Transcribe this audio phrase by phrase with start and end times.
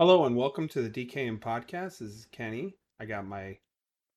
[0.00, 1.98] Hello and welcome to the DKM podcast.
[1.98, 2.74] This is Kenny.
[2.98, 3.58] I got my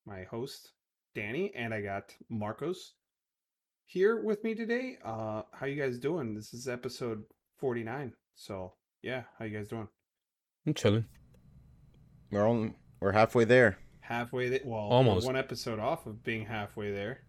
[0.05, 0.71] my host
[1.13, 2.93] Danny and I got Marcos
[3.85, 4.97] here with me today.
[5.03, 6.35] Uh how you guys doing?
[6.35, 7.25] This is episode
[7.57, 8.13] 49.
[8.33, 9.89] So, yeah, how you guys doing?
[10.65, 11.03] I'm chilling.
[12.31, 12.75] We're on.
[13.01, 13.77] We're halfway there.
[13.99, 14.61] Halfway there.
[14.63, 15.25] Well, Almost.
[15.25, 17.23] one episode off of being halfway there.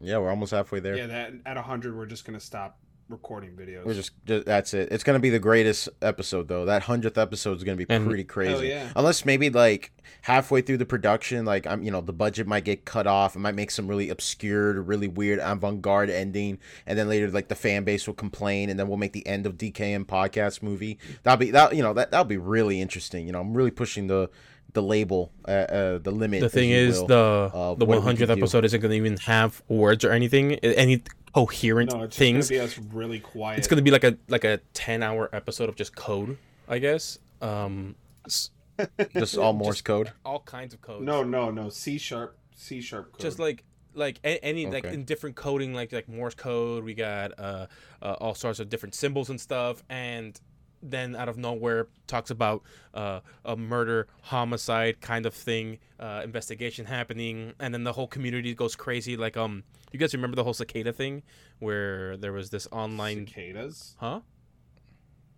[0.00, 0.96] Yeah, we're almost halfway there.
[0.96, 2.80] Yeah, that at 100 we're just going to stop
[3.12, 3.84] recording videos.
[3.84, 4.88] We're just, ju- that's it.
[4.90, 6.64] It's gonna be the greatest episode though.
[6.64, 8.68] That hundredth episode is gonna be And- pretty crazy.
[8.68, 8.90] yeah.
[8.96, 9.92] Unless maybe like
[10.22, 13.36] halfway through the production, like I'm, you know, the budget might get cut off.
[13.36, 17.54] It might make some really obscure, really weird avant-garde ending, and then later like the
[17.54, 20.98] fan base will complain, and then we'll make the end of DKM podcast movie.
[21.22, 21.76] That'll be that.
[21.76, 23.26] You know, that that'll be really interesting.
[23.26, 24.30] You know, I'm really pushing the
[24.74, 26.40] the label, uh, uh the limit.
[26.40, 27.06] The thing is, will.
[27.06, 28.32] the uh, the 100th can do.
[28.32, 31.02] episode isn't going to even have words or anything, any
[31.34, 32.48] coherent no, it's things.
[32.50, 33.58] going to be us really quiet.
[33.58, 36.36] It's going to be like a like a 10 hour episode of just code,
[36.68, 37.18] I guess.
[37.40, 37.94] Um,
[39.14, 40.12] just all Morse code.
[40.24, 41.02] all kinds of code.
[41.02, 41.68] No, no, no.
[41.68, 43.20] C sharp, C sharp code.
[43.20, 44.94] just like like a- any like Okay.
[44.94, 47.66] in different coding like like morse code we got uh,
[48.00, 50.40] uh all sorts of different symbols and stuff and
[50.82, 52.62] then out of nowhere talks about
[52.94, 58.54] uh, a murder homicide kind of thing uh, investigation happening and then the whole community
[58.54, 61.22] goes crazy like um you guys remember the whole cicada thing
[61.60, 63.96] where there was this online cicadas.
[64.00, 64.20] huh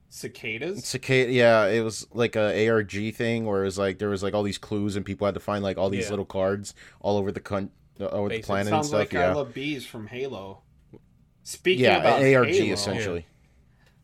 [0.09, 0.85] Cicadas?
[0.87, 4.33] Cicada, yeah, it was like a ARG thing where it was like there was like
[4.33, 6.11] all these clues and people had to find like all these Yeah.
[6.11, 8.99] little cards all over the con- uh, over the planet and Sounds stuff.
[9.01, 10.63] like I yeah, love bees from Halo.
[11.43, 13.27] Speaking yeah, about ARG Halo, essentially.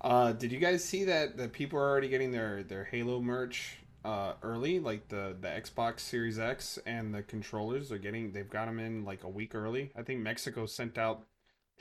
[0.01, 3.79] Uh, did you guys see that that people are already getting their their Halo merch
[4.05, 4.79] uh, early?
[4.81, 9.05] Like the the Xbox Series X and the controllers are getting they've got them in
[9.05, 9.93] like a week early.
[9.97, 11.27] I think Mexico sent out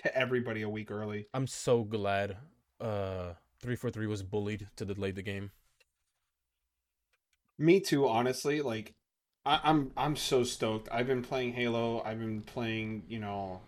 [0.04, 1.28] to everybody a week early.
[1.34, 2.38] i'm so glad
[2.80, 5.52] uh 343 was bullied to delay the game
[7.58, 8.62] Me too, honestly.
[8.62, 8.94] Like,
[9.46, 10.88] I, I'm I'm so stoked.
[10.92, 12.02] I've been playing Halo.
[12.04, 13.62] I've been playing, you know,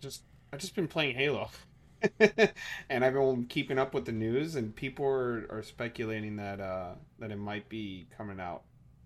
[0.00, 0.22] just
[0.52, 1.48] I've just been playing Halo,
[2.88, 4.56] and I've been keeping up with the news.
[4.56, 8.62] And people are, are speculating that uh that it might be coming out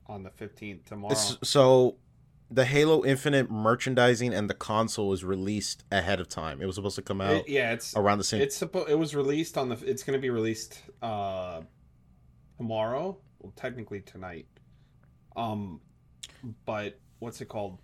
[0.06, 1.14] on the fifteenth tomorrow.
[1.42, 1.96] So
[2.50, 6.60] the Halo Infinite merchandising and the console was released ahead of time.
[6.62, 8.42] It was supposed to come out It- yeah, it's around the same.
[8.42, 9.76] it's supposed it was released on the.
[9.84, 11.62] It's going to be released uh
[12.56, 13.18] tomorrow.
[13.40, 14.46] Well, technically tonight.
[15.36, 15.80] Um,
[16.64, 17.78] but what's it called?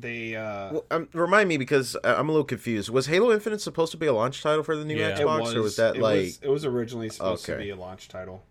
[0.00, 0.72] They uh.
[0.72, 2.90] Well, um, remind me because I- I'm a little confused.
[2.90, 5.18] Was Halo Infinite supposed to be a launch title for the new Yeah.
[5.18, 8.08] Xbox, or was that it like was, it was originally supposed to be a launch
[8.08, 8.42] title.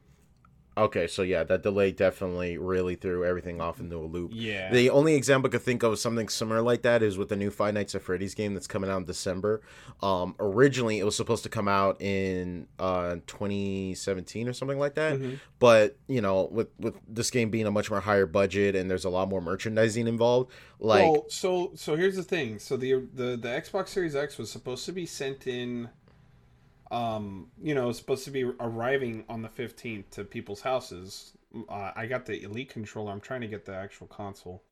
[0.78, 1.08] Okay?
[1.08, 4.32] So yeah, that delay definitely really threw everything off into a loop.
[4.34, 4.72] Yeah.
[4.72, 7.36] The only example I could think of of something similar like that is with the
[7.36, 9.62] new Five Nights at Freddy's game that's coming out in December.
[10.02, 15.20] Um, originally, it was supposed to come out in uh 2017 or something like that.
[15.20, 15.40] Mhm.
[15.60, 19.06] But you know, with with this game being a much more higher budget and there's
[19.06, 22.60] a lot more merchandising involved, like well, so so here's the thing.
[22.60, 25.90] So the the the Xbox Series X was supposed to be sent in
[26.92, 31.34] um, you know, supposed to be arriving on the 15th to people's houses.
[31.70, 33.12] Uh, I got the Elite controller.
[33.12, 34.64] I'm trying to get the actual console.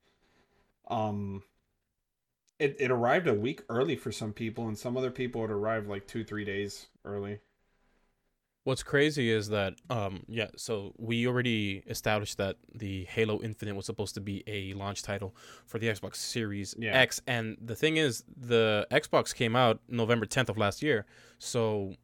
[0.89, 1.43] Um
[2.59, 5.89] it, it arrived a week early for some people and some other people it arrived
[5.89, 7.39] like 2-3 days early.
[8.65, 13.85] What's crazy is that, um, yeah, so we already established that the Halo Infinite was
[13.85, 15.35] supposed to be a launch title
[15.65, 16.97] for the Xbox Series Yeah.
[16.97, 21.05] X, and the thing is, the Xbox came out November 10th of last year,
[21.39, 21.95] so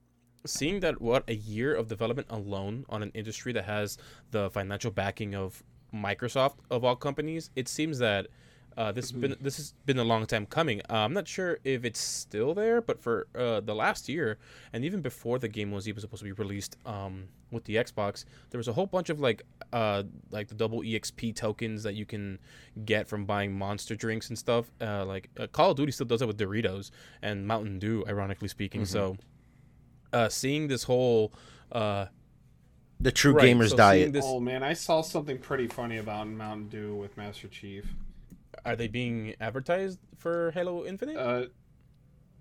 [0.45, 3.97] seeing that what a year of development alone on an industry that has
[4.31, 8.27] the financial backing of Microsoft of all companies, it seems that
[8.79, 10.79] uh, this has been this has been a long time coming.
[10.89, 14.37] Uh, I'm not sure if it's still there, but for uh, the last year,
[14.71, 18.23] and even before the game was even supposed to be released um, with the Xbox,
[18.51, 22.05] there was a whole bunch of like uh, like the double EXP tokens that you
[22.05, 22.39] can
[22.85, 24.71] get from buying monster drinks and stuff.
[24.79, 26.89] Uh, like uh, Call of Duty still does that with Doritos
[27.21, 28.85] and Mountain Dew, ironically speaking.
[28.85, 29.17] So,
[30.13, 31.33] uh, seeing this whole
[31.73, 32.05] uh,
[33.01, 34.13] the true right, gamer's so diet.
[34.13, 37.85] this- oh man, I saw something pretty funny about Mountain Dew with Master Chief.
[38.69, 41.17] Are they being advertised for Halo Infinite?
[41.17, 41.45] Uh,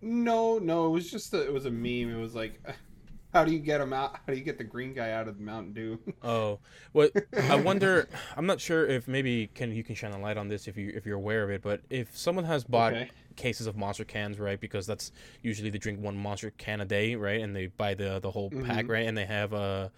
[0.00, 2.10] no, no, it was just a, it was a meme.
[2.14, 2.60] It was like,
[3.32, 4.16] how do you get him out?
[4.26, 5.98] How do you get the green guy out of the Mountain Dew?
[6.22, 6.58] Oh,
[6.92, 7.08] well,
[7.48, 8.08] I wonder.
[8.36, 10.92] I'm not sure if maybe can you can shine a light on this if you
[10.94, 11.62] if you're aware of it.
[11.62, 13.10] But if someone has bought Okay.
[13.36, 14.60] cases of monster cans, right?
[14.60, 17.40] Because that's usually they drink one monster can a day, right?
[17.40, 18.88] And they buy the the whole pack, Mhm.
[18.88, 19.06] right?
[19.06, 19.92] And they have a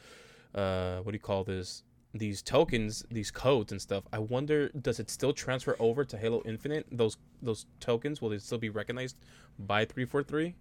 [0.55, 1.83] uh, what do you call this?
[2.13, 4.05] These tokens, these codes and stuff.
[4.13, 6.87] I wonder, does it still transfer over to Halo Infinite?
[6.91, 9.17] Those those tokens will they still be recognized
[9.59, 10.55] by three four three?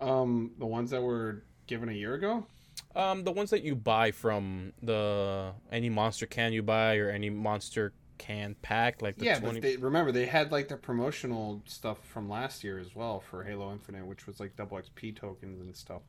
[0.00, 2.46] Um, the ones that were given a year ago.
[2.94, 7.30] Um, the ones that you buy from the any monster can you buy or any
[7.30, 11.62] monster can pack, like the yeah, 20 but they, remember they had like the promotional
[11.66, 15.60] stuff from last year as well for Halo Infinite, which was like double XP tokens
[15.60, 16.02] and stuff.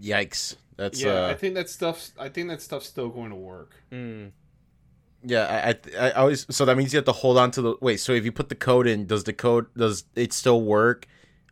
[0.00, 0.56] Yikes!
[0.76, 2.12] That's yeah, uh, I think that stuff's.
[2.18, 3.74] I think that stuff's still going to work.
[3.92, 4.32] Mm.
[5.22, 5.74] yeah.
[5.96, 7.98] I, I I always so that means you have to hold on to the wait.
[8.00, 11.06] So if you put the code in, does the code does it still work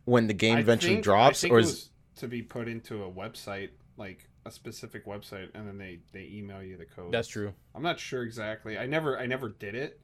[0.05, 2.41] when the game I eventually think- drops, I think or it is was to be
[2.41, 6.85] put into a website, like a specific website, and then they they email you the
[6.85, 7.11] code.
[7.11, 7.53] That's true.
[7.75, 8.79] I'm not sure exactly.
[8.79, 9.99] I never I never did it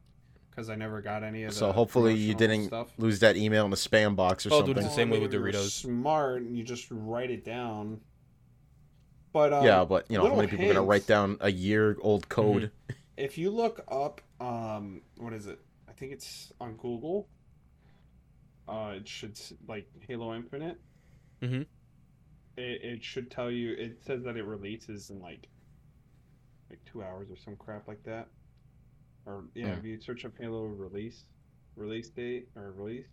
[0.51, 1.57] because I never got any of the.
[1.57, 2.93] so hopefully you didn't stuff.
[2.99, 4.85] lose that email in the spam box or Oh, dude, something.
[4.85, 5.71] it's the same way with if you were Doritos.
[5.81, 7.99] Smart, and you just write it down.
[9.35, 11.97] But um, yeah, but you know how many people are gonna write down a year
[12.01, 12.71] old code?
[13.17, 15.59] if you look up um what is it
[15.89, 17.27] i think it's on google
[18.67, 19.37] uh it should
[19.67, 20.77] like halo infinite
[21.41, 21.63] Mm-hmm.
[22.57, 25.47] it, it should tell you it says that it releases in like
[26.69, 28.27] like two hours or some crap like that
[29.25, 29.79] or yeah Hmm.
[29.79, 31.25] if you search up halo release
[31.75, 33.07] release date or release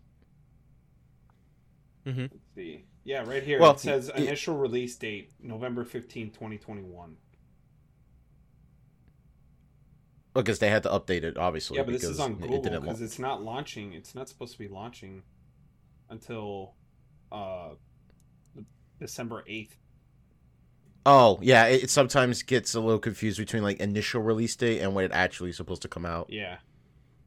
[2.06, 2.31] Mhm.
[2.32, 7.16] let's see yeah right here Well, it says y- initial release date november 15 2021
[10.34, 11.76] Because they had to update it, obviously.
[11.76, 13.93] Yeah, but this because is on Google because lo- it's not launching.
[13.93, 15.25] It's not supposed to be launching
[16.08, 16.75] until
[17.31, 17.70] uh
[18.98, 19.76] December eighth.
[21.05, 24.94] Oh yeah, it, it sometimes gets a little confused between like initial release date and
[24.94, 26.28] when it actually is supposed to come out.
[26.31, 26.58] Yeah,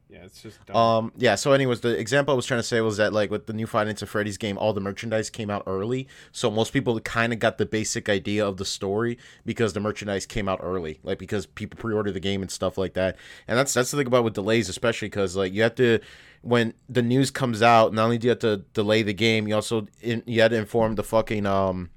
[0.08, 0.76] yeah, it's just dumb.
[0.76, 1.34] Um, yeah.
[1.34, 3.66] So, anyways, the example I was trying to say was that like with the new
[3.66, 7.32] Five Nights at Freddy's game, all the merchandise came out early, so most people kind
[7.32, 11.18] of got the basic idea of the story because the merchandise came out early, like
[11.18, 13.16] because people pre-order the game and stuff like that.
[13.48, 15.98] And that's that's the thing about with delays, especially because like you have to
[16.42, 19.56] when the news comes out, not only do you have to delay the game, you
[19.56, 21.90] also in, you had to inform the fucking um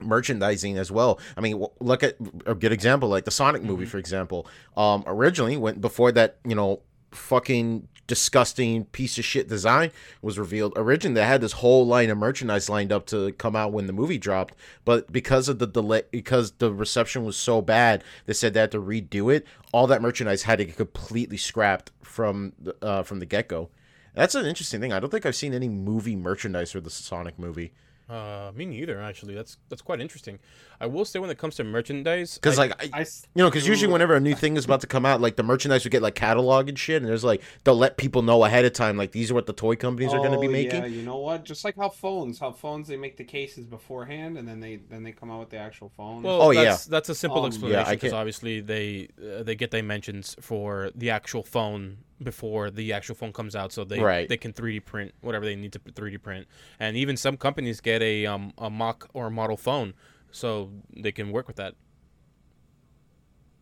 [0.00, 1.18] merchandising as well.
[1.36, 2.16] I mean, look at
[2.46, 4.46] a good example like the Sonic movie, for example.
[4.76, 10.72] Um, originally, when before that, you know, fucking disgusting piece of shit design was revealed.
[10.76, 13.92] Originally, they had this whole line of merchandise lined up to come out when the
[13.92, 14.54] movie dropped,
[14.84, 18.72] but because of the delay, because the reception was so bad, they said they had
[18.72, 19.46] to redo it.
[19.72, 23.70] All that merchandise had to get completely scrapped from the, uh, from the get go.
[24.14, 24.92] That's an interesting thing.
[24.92, 27.72] I don't think I've seen any movie merchandise for the Sonic movie.
[28.08, 29.00] Uh, me neither.
[29.00, 30.38] Actually, that's that's quite interesting.
[30.80, 33.42] I will say when it comes to merchandise, Because I- like I, I s- You
[33.44, 35.84] know, because usually whenever a new thing is about to come out, like the merchandise
[35.84, 38.72] would get like catalog and shit, and there's like they'll let people know ahead of
[38.72, 40.80] time, like these are what the toy companies are going to be Oh, making.
[40.82, 41.44] Yeah, you know what?
[41.44, 45.04] Just like how phones, how phones they make the cases beforehand, and then they then
[45.04, 46.22] they come out with the actual phone.
[46.22, 46.64] Well, Oh, yeah.
[46.64, 50.90] that's, that's a simple Um, explanation because can't- obviously they uh, they get dimensions for
[50.94, 54.28] the actual phone before the actual phone comes out, so they Right.
[54.28, 56.46] they can 3D print whatever they need to 3D print,
[56.80, 59.94] and even some companies get a um a mock or a model phone,
[60.30, 61.74] so they can work with that.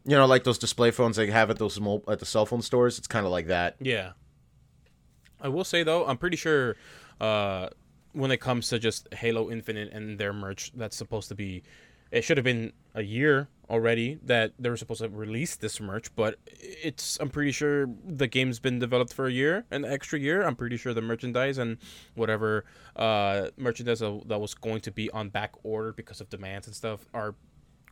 [0.06, 2.62] You know, like those display phones they have at those mo- at the cell phone
[2.62, 2.98] stores.
[2.98, 3.76] It's kind of like that.
[3.80, 4.12] Yeah.
[5.40, 6.76] I will say though, I'm pretty sure
[7.20, 7.68] uh,
[8.12, 11.62] when it comes to just Halo Infinite and their merch, that's supposed to be.
[12.10, 16.14] It should have been a year already that they were supposed to release this merch,
[16.16, 17.18] but it's.
[17.20, 20.42] I'm pretty sure the game's been developed for a year, an extra year.
[20.42, 21.78] I'm pretty sure the merchandise and
[22.14, 22.64] whatever
[22.96, 27.06] uh, merchandise that was going to be on back order because of demands and stuff
[27.14, 27.34] are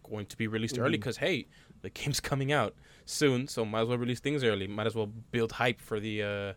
[0.03, 1.47] going to be released early because hey,
[1.83, 4.67] the game's coming out soon, so might as well release things early.
[4.67, 6.53] Might as well build hype for the uh,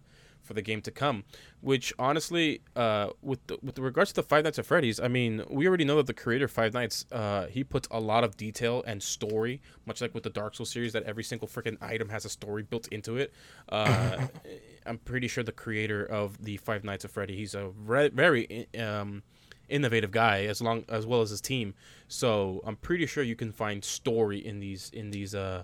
[0.51, 1.24] for the game to come.
[1.62, 5.43] Which honestly, uh, with the, with regards to the Five Nights at Freddy's, I mean,
[5.50, 8.84] we already know that the creator Five Nights, uh, he puts a lot of detail
[8.86, 12.25] and story, much like with the Dark Souls series, that every single freaking item has
[12.25, 13.34] a story built into it.
[13.70, 14.27] Uh,
[14.86, 18.67] I'm pretty sure the creator of the Five Nights at Freddy, he's a re- very
[18.77, 19.24] um,
[19.70, 21.75] innovative guy as long as well as his team.
[22.10, 25.63] So I'm pretty sure you can find story in these in these uh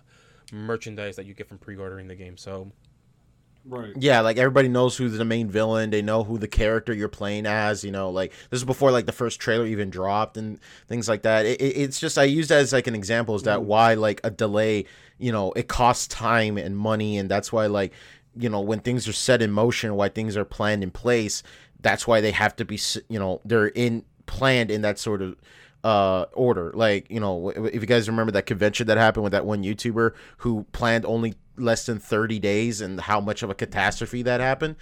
[0.53, 2.37] merchandise that you get from pre-ordering the game.
[2.37, 2.71] So
[3.67, 3.93] right.
[3.97, 5.89] Yeah, like everybody knows who's the main villain.
[5.89, 7.83] They know who the character you're playing as.
[7.83, 11.23] You know, like this is before like the first trailer even dropped and things like
[11.23, 11.45] that.
[11.45, 13.67] It, it- it's just I use that as like an example is that mm-hmm.
[13.67, 14.85] why like a delay.
[15.19, 17.93] You know, it costs time and money, and that's why like
[18.35, 21.43] you know when things are set in motion, why things are planned in place.
[21.81, 22.79] That's why they have to be.
[23.09, 25.35] You know, they're in planned in that sort of
[25.83, 29.45] uh order like you know if you guys remember that convention that happened with that
[29.45, 34.23] one youtuber who planned only less than 30 days and how much of a catastrophe
[34.23, 34.75] that happened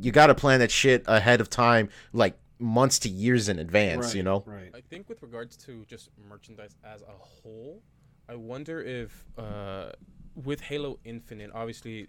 [0.00, 4.06] you got to plan that shit ahead of time like months to years in advance
[4.06, 4.70] right, you know Right.
[4.74, 7.82] I think with regards to just merchandise as a whole,
[8.28, 9.90] I wonder if uh,
[10.34, 12.08] with Halo Infinite, obviously,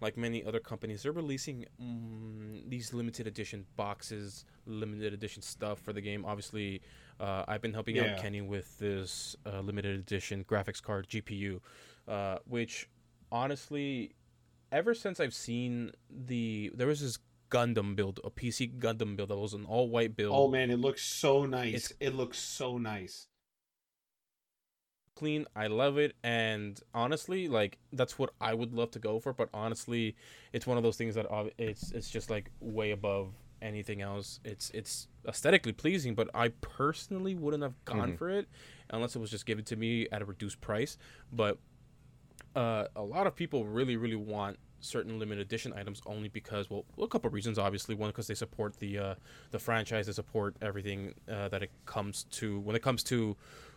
[0.00, 5.92] like many other companies, they're releasing mm, these limited edition boxes, limited edition stuff for
[5.92, 6.24] the game.
[6.24, 6.82] Obviously,
[7.20, 8.12] Uh, I've been helping Yeah.
[8.14, 11.60] out Kenny with this uh, limited edition graphics card GPU,
[12.06, 12.88] uh, which
[13.32, 14.14] honestly,
[14.70, 17.18] ever since I've seen the there was this
[17.50, 20.34] Gundam build, a PC Gundam build that was an all white build.
[20.34, 21.74] Oh man, it looks so nice.
[21.74, 23.26] It's- it looks so nice.
[25.16, 25.46] clean.
[25.56, 29.32] I love it, and honestly, like that's what I would love to go for.
[29.32, 30.14] But honestly,
[30.52, 31.26] it's one of those things that
[31.58, 34.40] it's it's just like way above anything else.
[34.44, 38.18] It's it's aesthetically pleasing, but I personally wouldn't have gone Mhm.
[38.18, 38.48] for it
[38.90, 40.96] unless it was just given to me at a reduced price.
[41.32, 41.58] But
[42.54, 46.84] uh, a lot of people really really want certain limited edition items only because well
[47.02, 49.14] a couple of reasons obviously one because they support the uh
[49.50, 53.36] the franchise they support everything uh, that it comes to when it comes to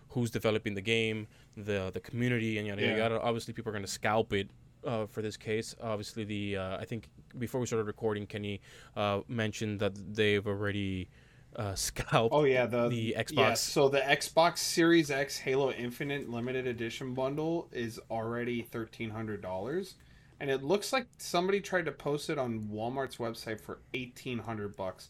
[0.09, 1.25] who's developing the game
[1.57, 3.03] the the community and yada yada Yeah.
[3.03, 4.47] yada obviously people are going to scalp it
[4.85, 8.61] uh, for this case obviously the uh, i think before we started recording kenny
[8.95, 11.09] uh, mentioned that they've already
[11.55, 13.35] uh, scalped Oh yeah, the the Xbox.
[13.35, 19.41] Yeah, so the Xbox Series X Halo Infinite limited edition bundle is already thirteen hundred
[19.41, 19.95] dollars,
[20.39, 24.77] and it looks like somebody tried to post it on Walmart's website for eighteen hundred
[24.77, 25.09] bucks.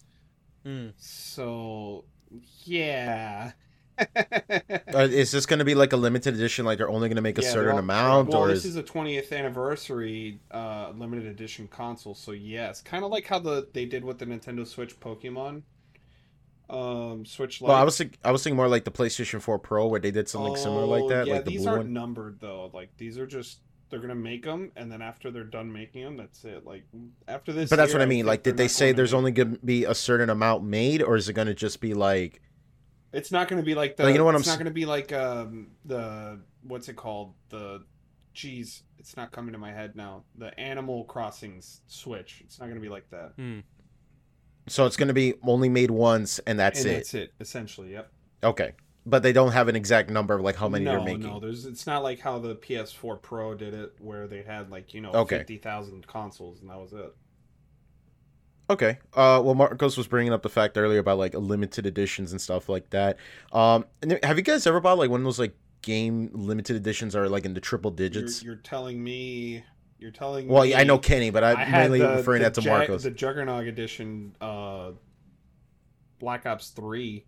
[0.65, 0.93] Mm.
[0.97, 2.05] So
[2.63, 3.51] yeah.
[4.93, 6.65] Uh, is this going to be like a limited edition?
[6.65, 8.71] Like they're only going to make a Yeah, certain all- amount, Well, or this is
[8.71, 13.67] is a 20th anniversary uh, limited edition console, so yes, kind of like how the
[13.73, 15.63] they did with the Nintendo Switch Pokemon.
[16.69, 17.59] Um, Switch.
[17.59, 20.11] well, I was think, I was thinking more like the PlayStation 4 Pro, where they
[20.11, 21.93] did something similar like Oh, that, Yeah, like the these blue aren't one.
[21.93, 22.71] numbered though.
[22.73, 26.15] Like these are just they're gonna make them, and then after they're done making them,
[26.15, 26.65] that's it.
[26.65, 26.85] Like
[27.27, 27.69] after this.
[27.69, 28.19] But that's year, what I mean.
[28.19, 31.17] think Like, did they say there's only going to be a certain amount made, or
[31.17, 32.41] is it going to just be like?
[33.13, 34.03] It's not gonna be like the.
[34.03, 36.95] Like, you know what it's I'm not s- gonna be like um the what's it
[36.95, 37.83] called the.
[38.33, 40.23] Geez, it's not coming to my head now.
[40.37, 42.41] The Animal Crossings Switch.
[42.45, 43.35] It's not gonna be like that.
[43.37, 43.63] Mm.
[44.67, 46.93] So it's going to be only made once, and that's and it.
[46.93, 47.33] That's it.
[47.41, 48.11] Essentially, yep.
[48.43, 48.73] Okay,
[49.05, 51.21] but they don't have an exact number of like how many no, they're making.
[51.23, 51.65] No, there's.
[51.65, 55.11] It's not like how the PS4 Pro did it, where they had like you know
[55.11, 55.39] Okay.
[55.39, 57.13] fifty thousand consoles, and that was it.
[58.69, 58.99] Okay.
[59.13, 62.69] Uh, well, Marcos was bringing up the fact earlier about like limited editions and stuff
[62.69, 63.17] like that.
[63.51, 67.15] Um, and have you guys ever bought like one of those like game limited editions
[67.15, 68.43] are like in the triple You're, digits?
[68.43, 69.63] you're telling me.
[69.99, 70.71] You're telling well, me.
[70.71, 72.77] yeah, I know Kenny, but I I'm had mainly the, referring the that to Jag-
[72.77, 73.03] Marcos.
[73.03, 74.91] The Juggernaut edition, uh,
[76.19, 77.25] Black Ops Three.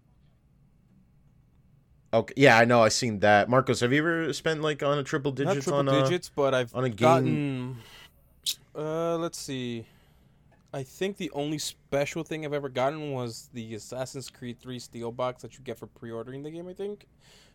[2.13, 2.83] Okay, yeah, I know.
[2.83, 3.49] I've seen that.
[3.49, 6.53] Marcos, have you ever spent like on a triple Not digits triple on digits, but
[6.53, 6.97] I've on a game?
[6.97, 7.77] gotten.
[8.75, 9.85] Uh, let's see.
[10.73, 15.11] I think the only special thing I've ever gotten was the Assassin's Creed 3 steel
[15.11, 16.67] box that you get for pre-ordering the game.
[16.67, 17.07] I think,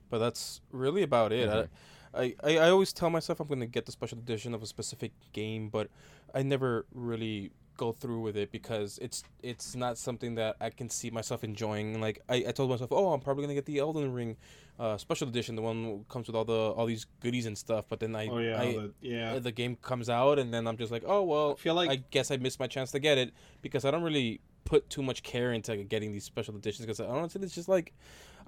[0.08, 1.48] but that's really about it.
[1.48, 1.68] Mhm.
[2.14, 4.66] I, I I always tell myself I'm going to get the special edition of a
[4.66, 5.90] specific game, but
[6.34, 10.90] I never really go through with it because it's it's not something that I can
[10.90, 11.98] see myself enjoying.
[12.00, 14.36] Like I, I told myself, oh, I'm probably gonna get the Elden Ring
[14.78, 17.86] uh, special edition, the one that comes with all the all these goodies and stuff.
[17.88, 19.38] But then I, Oh yeah, I the, yeah.
[19.38, 21.96] the game comes out and then I'm just like, oh well, I feel like I
[22.10, 23.32] guess I missed my chance to get it
[23.62, 27.04] because I don't really put too much care into getting these special editions because I
[27.04, 27.94] don't honestly it's just like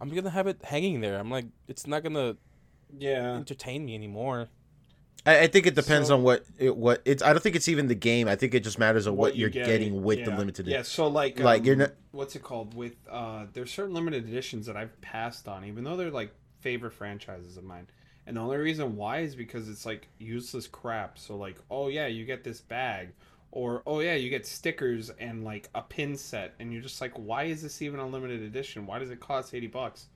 [0.01, 1.19] I'm gonna have it hanging there.
[1.19, 2.37] I'm like, it's not gonna
[2.99, 3.35] yeah.
[3.35, 4.49] entertain me anymore.
[5.27, 7.23] I, I think it depends So- on what it, what it's.
[7.23, 8.27] I don't think it's even the game.
[8.29, 10.37] I think it just matters on what, you you're get, getting with the yeah.
[10.39, 10.67] limited.
[10.67, 14.27] Yeah, so like Like, um, you're not- what's it called with uh there's certain limited
[14.29, 17.87] editions that I've passed on even though they're like favorite franchises of mine.
[18.27, 21.19] And the only reason why is because it's like useless crap.
[21.19, 23.11] So like, oh yeah, you get this bag
[23.53, 27.13] or oh yeah, you get stickers and like a pin set and you're just like
[27.15, 28.87] why is this even a limited edition?
[28.87, 30.07] Why does it cost 80 bucks?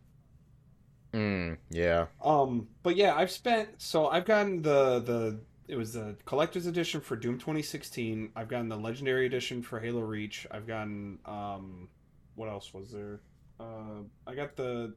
[1.14, 2.06] Mm, yeah.
[2.23, 7.00] Um, but yeah, I've spent so I've gotten the the it was the collector's edition
[7.00, 8.33] for Doom 2016.
[8.37, 10.47] I've gotten the legendary edition for Halo Reach.
[10.50, 11.88] I've gotten um
[12.35, 13.21] what else was there?
[13.61, 14.94] Uh I got the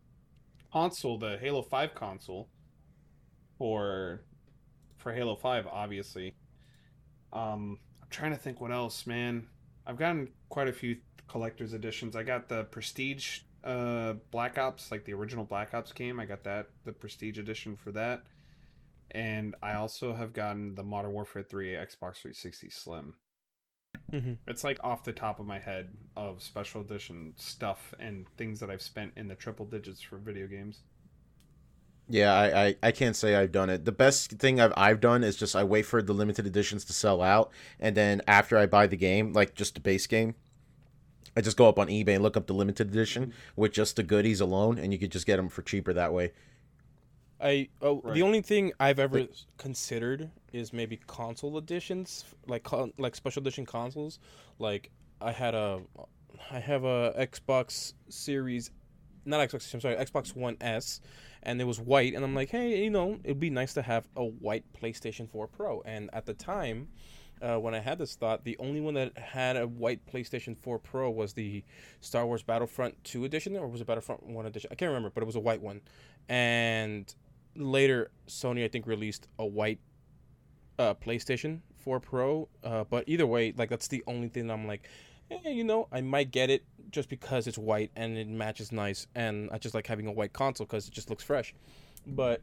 [0.74, 2.50] console, the Halo 5 console
[3.58, 4.22] for
[4.98, 6.36] for Halo 5 obviously.
[7.34, 9.48] Um I'm trying to think what else, man.
[9.86, 10.98] I've gotten quite a few
[11.28, 12.16] collector's editions.
[12.16, 16.20] I got the Prestige uh Black Ops, like the original Black Ops game.
[16.20, 18.24] I got that, the Prestige edition for that.
[19.12, 23.14] And I also have gotten the Modern Warfare 3 Xbox 360 Slim.
[24.12, 24.34] Mm-hmm.
[24.48, 28.70] It's like off the top of my head of special edition stuff and things that
[28.70, 30.82] I've spent in the triple digits for video games.
[32.10, 33.84] Yeah, I, I, I can't say I've done it.
[33.84, 36.94] The best thing I've I've done is just I wait for the limited editions to
[36.94, 40.36] sell out, and then after I buy the game, like just the base game,
[41.38, 43.62] I just go up on eBay and look up the limited edition mm-hmm.
[43.62, 46.32] with just the goodies alone, and you could just get them for cheaper that way.
[47.40, 48.16] I oh, Right.
[48.16, 49.28] the only thing I've ever
[49.58, 54.18] considered is maybe console editions, like con- like special edition consoles.
[54.58, 54.90] Like
[55.22, 55.82] I had a,
[56.50, 58.72] I have a Xbox Series
[59.28, 59.72] not Xbox.
[59.74, 61.02] I'm sorry, Xbox One S,
[61.44, 62.16] and it was white.
[62.16, 65.48] And I'm like, hey, you know, it'd be nice to have a white PlayStation 4
[65.48, 65.82] Pro.
[65.82, 66.88] And at the time,
[67.42, 70.80] uh, when I had this thought, the only one that had a white PlayStation 4
[70.80, 71.64] Pro was the
[72.02, 74.70] Star Wars Battlefront 2 edition, or was it Battlefront 1 edition?
[74.72, 75.82] I can't remember, but it was a white one.
[76.30, 77.14] And
[77.56, 79.80] later, Sony, I think, released a white
[80.80, 82.50] uh, PlayStation 4 Pro.
[82.64, 84.88] Uh, but either way, like that's the only thing I'm like,
[85.32, 89.08] eh, you know, I might get it just because it's white and it matches nice,
[89.16, 91.54] and I just like having a white console because it just looks fresh.
[92.06, 92.42] But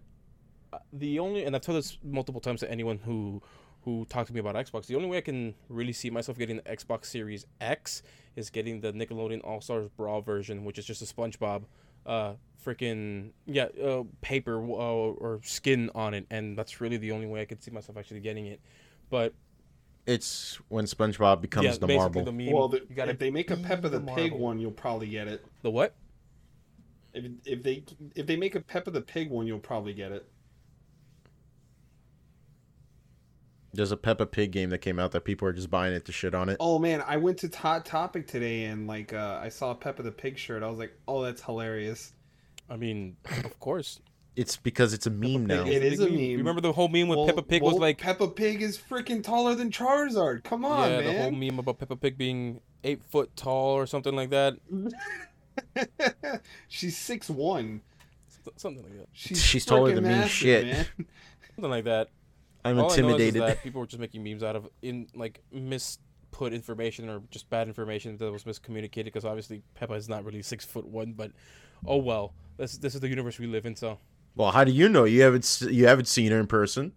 [0.73, 3.43] uh, the only, and I've told this multiple times to anyone who
[3.85, 6.57] who talked to me about Xbox, the only way I can really see myself getting
[6.57, 8.03] the Xbox Series X
[8.37, 11.65] is getting the Nickelodeon All Stars Brawl version, which is just a SpongeBob,
[12.07, 17.27] uh, freaking yeah, uh, paper uh, or skin on it, and that's really the only
[17.27, 18.61] way I could see myself actually getting it.
[19.11, 19.35] But
[20.07, 22.25] It's when SpongeBob becomes yeah, the basically marble.
[22.25, 22.53] the meme.
[22.53, 24.39] Well, the, you gotta if they make a be Peppa the, the Pig marble.
[24.39, 25.45] one, you'll probably get it.
[25.63, 25.95] the what?
[27.13, 27.85] If, if they
[28.17, 30.29] if they make a Peppa the Pig one, you'll probably get it.
[33.75, 36.13] There's a Peppa Pig game that came out that people are just buying it to
[36.13, 36.57] shit on it.
[36.61, 40.03] Oh man, I went to Hot Topic today and like uh, I saw a Peppa
[40.03, 40.63] the Pig shirt.
[40.63, 42.13] I was like, oh, that's hilarious.
[42.71, 44.01] I mean, of course.
[44.37, 45.65] It's because it's a meme now.
[45.65, 46.19] It is a meme.
[46.19, 49.23] You remember the whole meme with Well- Peppa Pig was like Peppa Pig is freaking
[49.23, 50.43] taller than Charizard.
[50.45, 51.05] Come on, man.
[51.05, 54.57] yeah, the whole meme about Peppa Pig being eight foot tall or something like that.
[56.69, 57.81] She's six one.
[58.57, 59.09] Something like that.
[59.13, 60.67] She's, She's taller freaking than me, shit.
[60.67, 60.87] Man.
[61.55, 62.09] Something like that.
[62.65, 63.43] I'm All intimidated.
[63.43, 67.69] That people were just making memes out of in like misput information or just bad
[67.69, 71.31] information that was miscommunicated because obviously Peppa is not really six foot one, but
[71.87, 72.35] oh well.
[72.57, 73.99] This this is the universe we live in, so
[74.37, 75.05] well, how do you know?
[75.05, 76.93] You haven't you haven't seen her in person.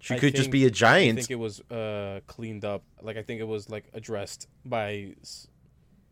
[0.00, 1.18] She I could just be a giant.
[1.18, 2.82] I think it was uh cleaned up.
[3.00, 5.14] Like I think it was like addressed by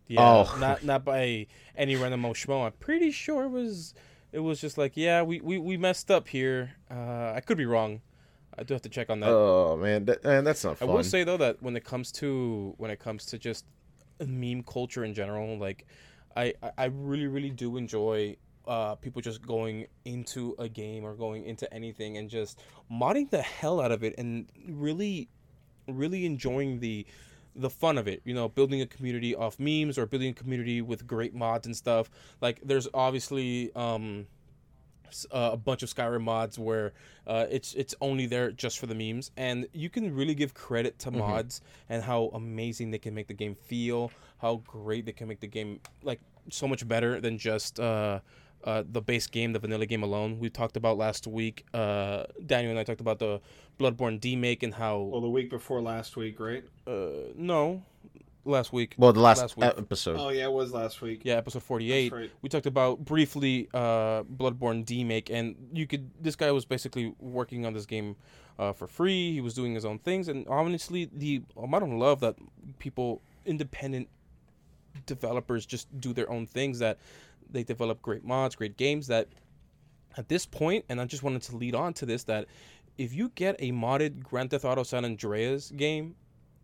[0.09, 0.57] yeah, Oh.
[0.59, 1.47] not not by
[1.77, 2.65] any random old schmo.
[2.65, 3.95] I'm pretty sure it was
[4.33, 6.73] it was just like, yeah, we we, we messed up here.
[6.91, 8.01] Uh I could be wrong.
[8.59, 9.31] I do have to check on that.
[9.31, 12.75] Oh man, that, man, that's not I will say though that when it comes to
[12.79, 13.65] when it comes to just
[14.27, 15.87] meme culture in general, like
[16.37, 21.15] I I- I really really do enjoy uh people just going into a game or
[21.15, 25.29] going into anything and just modding the hell out of it and really
[25.89, 27.05] really enjoying the
[27.55, 30.81] the fun of it you know building a community off memes or building a community
[30.81, 32.11] with great mods and stuff
[32.41, 34.27] like there's obviously um
[35.31, 36.93] uh, a bunch of Skyrim mods where
[37.27, 40.99] uh, it's it's only there just for the memes, and you can really give credit
[41.01, 45.29] to mods and how amazing they can make the game feel, how great they can
[45.29, 48.21] make the game like so much better than just uh,
[48.65, 50.39] uh, the base game, the vanilla game alone.
[50.39, 51.65] We talked about last week.
[51.73, 53.41] Uh, Daniel and I talked about the
[53.83, 56.65] Bloodborne demake and how Well, the week before last week, right?
[56.87, 57.83] uh, no,
[58.45, 58.95] last week.
[58.99, 59.73] well, the last, last week.
[59.77, 60.17] episode.
[60.19, 61.23] Oh yeah, it was last week.
[61.25, 62.11] Yeah, episode forty-eight.
[62.11, 62.31] That's right.
[62.43, 66.11] We talked about briefly uh, Bloodborne demake, and you could.
[66.21, 68.17] This guy was basically working on this game
[68.59, 69.33] uh, for free.
[69.33, 72.37] He was doing his own things, and honestly, the amount of love that
[72.79, 74.09] people, independent
[75.07, 76.79] developers, just do their own things.
[76.79, 76.99] That
[77.51, 79.07] they develop great mods, great games.
[79.07, 79.29] That
[80.17, 82.47] at this point, and I just wanted to lead on to this that
[82.99, 86.15] if you get a modded Grand Theft Auto San Andreas game,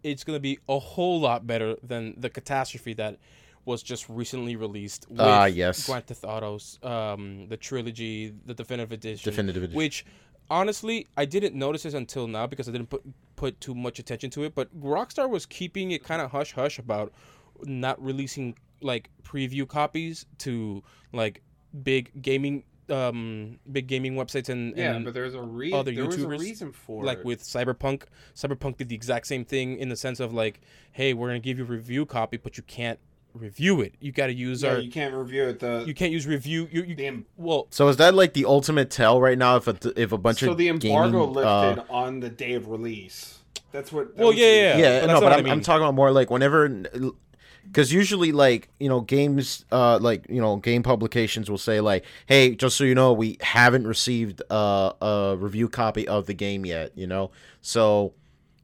[0.03, 3.19] it's gonna be a whole lot better than the catastrophe that
[3.65, 5.87] was just recently released with Ah, yes.
[5.87, 9.77] Grand Theft Autos, um, the trilogy, the definitive edition, Definitive edition.
[9.77, 10.07] which
[10.51, 13.03] honestly I didn't notice this until now because I didn't put
[13.37, 14.55] put too much attention to it.
[14.55, 17.13] But Rockstar was keeping it kind of hush hush about
[17.65, 21.43] not releasing like preview copies to like
[21.83, 26.07] big gaming um big gaming websites and, Yeah, and but there's a re- other there
[26.07, 27.25] was a reason for like it.
[27.25, 30.61] with cyberpunk cyberpunk did the exact same thing in the sense of like
[30.93, 32.99] hey we're gonna give you a review copy but you can't
[33.35, 35.61] review it you gotta use yeah, our you can't review it.
[35.61, 38.91] The you can't use review you, you the well So is that like the ultimate
[38.91, 39.57] tell right now?
[39.57, 42.31] If a, if a bunch so of so the embargo gaming, uh, lifted on the
[42.31, 43.39] day of release.
[43.71, 44.17] That's what.
[44.17, 45.61] that Well, was yeah, the- yeah, yeah, but no, that's but what I'm, I I'm
[45.61, 46.85] talking about more like whenever,
[47.71, 52.05] because usually like you know games, uh, like you know game publications will say like,
[52.27, 56.67] hey, just so you know, we haven't received uh, a review copy of the game
[56.67, 58.15] yet, you know, so.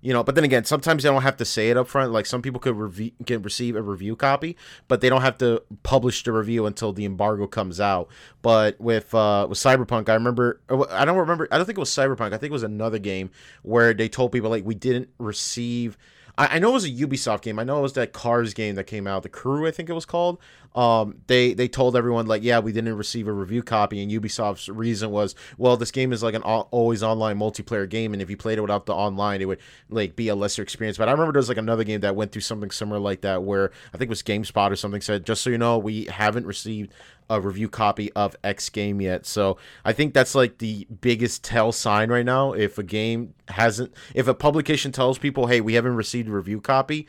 [0.01, 2.13] You know, but then again, sometimes they don't have to say it up front.
[2.13, 4.55] Like some people could review, can receive a review copy,
[4.87, 8.11] but they don't have to publish the review until the embargo comes out.
[8.43, 11.89] But with uh, with Cyberpunk, I remember I don't remember I don't think it was
[11.89, 12.35] Cyberpunk.
[12.35, 13.31] I think it was another game
[13.63, 15.97] where they told people like we didn't receive
[16.37, 17.59] I, I know it was a Ubisoft game.
[17.59, 19.95] I know it was that Cars game that came out, the Crew, I think it
[19.95, 20.39] was called.
[20.75, 24.69] Um, they they told everyone like, yeah, we didn't receive a review copy, and Ubisoft's
[24.69, 28.29] reason was, well, this game is like an all, always online multiplayer game, and if
[28.29, 30.99] you played it without the online, it would like be a lesser experience.
[30.99, 33.45] But I remember there was like another game that went through something similar like that,
[33.45, 36.47] where I think it was GameSpot or something said, just so you know, we haven't
[36.47, 36.93] received
[37.31, 39.27] a review copy of X game yet.
[39.27, 42.53] So I think that's like the biggest tell sign right now.
[42.53, 46.61] If a game hasn't, if a publication tells people, hey, we haven't received a review
[46.61, 47.07] copy,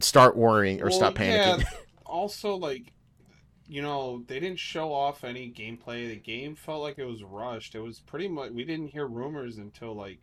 [0.00, 1.60] start worrying or Well, stop panicking.
[1.60, 1.64] yeah,
[2.06, 2.92] also, like,
[3.68, 6.08] you know, they didn't show off any gameplay.
[6.08, 7.74] The game felt like it was rushed.
[7.74, 8.50] It was pretty much.
[8.52, 10.20] We didn't hear rumors until like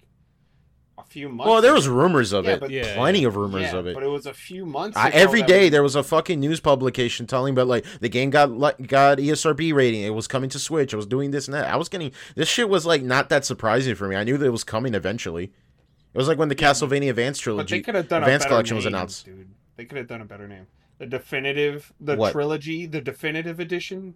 [0.97, 1.49] a few months.
[1.49, 1.77] well, there ago.
[1.77, 3.27] was rumors of Yeah, it, but- Yeah, plenty yeah.
[3.27, 3.95] of rumors Yeah, of it.
[3.95, 4.95] but it was a few months.
[4.95, 8.09] I, ago every that we- there was a fucking news publication telling about like the
[8.09, 10.01] game got like got ESRB rating.
[10.03, 10.93] It was coming to Switch.
[10.93, 11.65] It was doing this and that.
[11.65, 14.15] I was getting this shit was like not that surprising for me.
[14.15, 15.45] I knew that it was coming eventually.
[15.45, 18.45] It was like when the Castlevania Advance But trilogy, they could have done Advance a
[18.45, 19.25] better collection was announced.
[19.25, 19.49] dude.
[19.77, 20.67] They could have done a better name.
[21.03, 22.31] The definitive, the What?
[22.31, 24.15] trilogy, the definitive edition.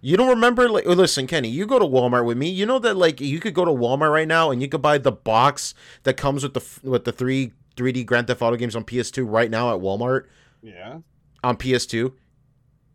[0.00, 0.66] You don't remember?
[0.66, 2.48] Like, oh, listen, Kenny, you go to Walmart with me.
[2.48, 4.96] You know that like you could go to Walmart right now and you could buy
[4.96, 8.84] the box that comes with the with the three 3D Grand Theft Auto games on
[8.84, 10.24] PS2 right now at Walmart
[10.62, 11.00] Yeah,
[11.44, 12.14] on PS2.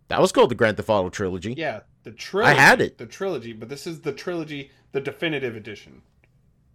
[0.07, 1.53] That was called the Grand Theft Auto trilogy.
[1.55, 2.57] yeah, the trilogy.
[2.57, 2.97] I had it.
[2.97, 6.01] The trilogy, but this is the trilogy, the definitive edition.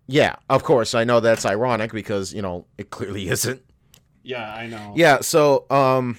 [0.06, 0.94] Yeah, of course.
[0.94, 3.60] I know that's ironic because you know it clearly isn't.
[4.22, 4.92] Yeah, I know.
[4.94, 6.18] Yeah, so um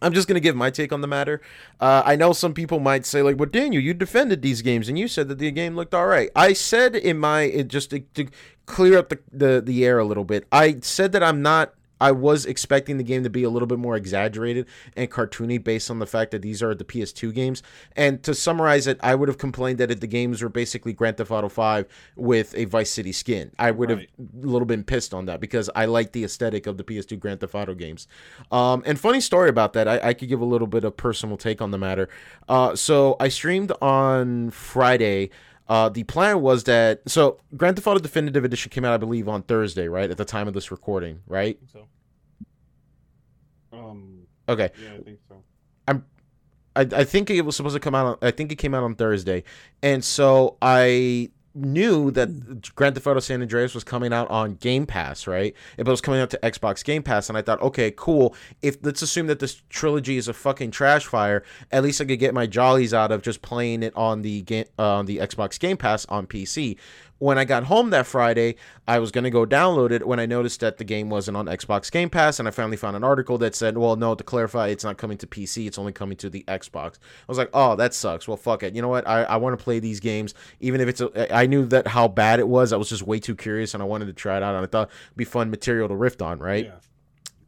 [0.00, 1.40] I'm just gonna give my take on the matter.
[1.80, 4.98] Uh, I know some people might say like, "But Daniel, you defended these games and
[4.98, 8.00] you said that the game looked all right." I said in my it just to,
[8.14, 8.28] to
[8.66, 10.46] clear up the, the the air a little bit.
[10.52, 11.74] I said that I'm not.
[12.00, 15.90] I was expecting the game to be a little bit more exaggerated and cartoony based
[15.90, 17.62] on the fact that these are the PS2 games.
[17.96, 21.16] And to summarize it, I would have complained that if the games were basically Grand
[21.16, 23.50] Theft Auto 5 with a Vice City skin.
[23.58, 24.08] I would Right.
[24.18, 27.16] have a little been pissed on that because I like the aesthetic of the PS2
[27.18, 28.06] Grand Theft Auto games.
[28.52, 31.36] Um, and funny story about that, I, I could give a little bit of personal
[31.36, 32.08] take on the matter.
[32.48, 35.30] Uh, so I streamed on Friday.
[35.68, 39.28] Uh, the plan was that so Grand Theft Auto Definitive Edition came out, I believe,
[39.28, 41.58] on Thursday, right at the time of this recording, right?
[41.72, 41.86] So
[43.72, 44.22] Um.
[44.48, 45.42] Okay, Yeah, I think so.
[45.86, 46.04] I'm,
[46.74, 48.06] I think it was supposed to come out.
[48.06, 49.42] On, I think it came out on Thursday,
[49.82, 51.30] and so I
[51.64, 55.54] knew that Grand Theft Auto San Andreas was coming out on Game Pass, right?
[55.76, 58.34] It was coming out to Xbox Game Pass, and I thought, okay, cool.
[58.62, 62.18] If let's assume that this trilogy is a fucking trash fire, at least I could
[62.18, 65.58] get my jollies out of just playing it on the game uh, on the Xbox
[65.58, 66.76] Game Pass on PC.
[67.18, 68.54] When I got home that Friday,
[68.86, 71.90] I was gonna go download it when I noticed that the game wasn't on Xbox
[71.90, 74.84] Game Pass, and I finally found an article that said, "Well, no, to clarify, it's
[74.84, 77.92] not coming to PC; it's only coming to the Xbox." I was like, "Oh, that
[77.92, 78.28] sucks.
[78.28, 78.74] Well, fuck it.
[78.74, 79.06] You know what?
[79.08, 81.34] I, I want to play these games, even if it's a.
[81.34, 82.72] I knew that how bad it was.
[82.72, 84.68] I was just way too curious, and I wanted to try it out, and I
[84.68, 86.72] thought it'd be fun material to riff on, right?" Yeah.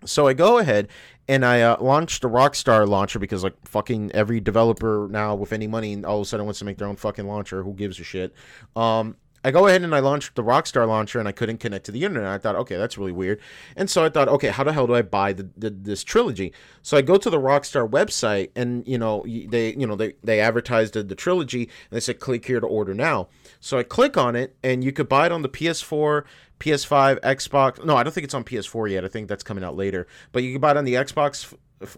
[0.04, 0.88] So I go ahead
[1.28, 5.66] and I uh, launched the Rockstar launcher because like fucking every developer now with any
[5.66, 7.62] money all of a sudden wants to make their own fucking launcher.
[7.62, 8.34] Who gives a shit?
[8.74, 11.92] Um, I go ahead and I launched the Rockstar launcher and I couldn't connect to
[11.92, 12.30] the internet.
[12.30, 13.40] I thought, okay, that's really weird.
[13.74, 16.52] And so I thought, okay, how the hell do I buy the, the this trilogy?
[16.82, 20.40] So I go to the Rockstar website and you know they you know they they
[20.40, 23.28] advertised the, the trilogy and they said click here to order now.
[23.60, 26.24] So I click on it and you could buy it on the PS4,
[26.58, 27.82] PS5, Xbox.
[27.84, 29.04] No, I don't think it's on PS4 yet.
[29.04, 30.06] I think that's coming out later.
[30.32, 31.54] But you can buy it on the Xbox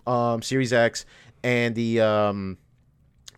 [0.07, 1.05] um, Series X
[1.43, 2.59] and the um,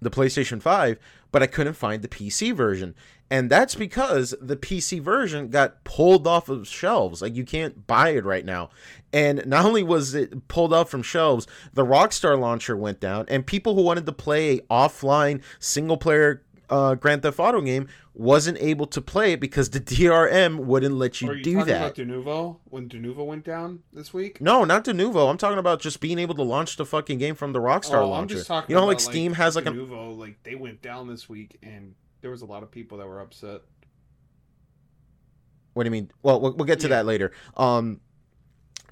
[0.01, 0.99] the PlayStation 5,
[1.33, 2.95] but I couldn't find the PC version.
[3.35, 7.21] And that's because the PC version got pulled off of shelves.
[7.21, 8.71] Like you can't buy it right now.
[9.13, 13.45] And not only was it pulled off from shelves, the Rockstar launcher went down, and
[13.45, 18.57] people who wanted to play a offline single player uh, Grand Theft Auto game wasn't
[18.61, 21.83] able to play it because the DRM wouldn't let you, Are you do talking that.
[21.83, 24.41] about Denuvo when Denuvo went down this week?
[24.41, 25.29] No, not Denuvo.
[25.29, 28.05] I'm talking about just being able to launch the fucking game from the Rockstar Oh,
[28.05, 28.37] I'm launcher.
[28.37, 31.09] just talking you know, how, about, like Steam has like Denuvo, like they went down
[31.09, 33.61] this week, and there was a lot of people that were upset.
[35.75, 36.11] What do you mean?
[36.23, 36.97] Well, we'll, we'll get to Yeah.
[36.97, 37.33] that later.
[37.55, 38.01] Um,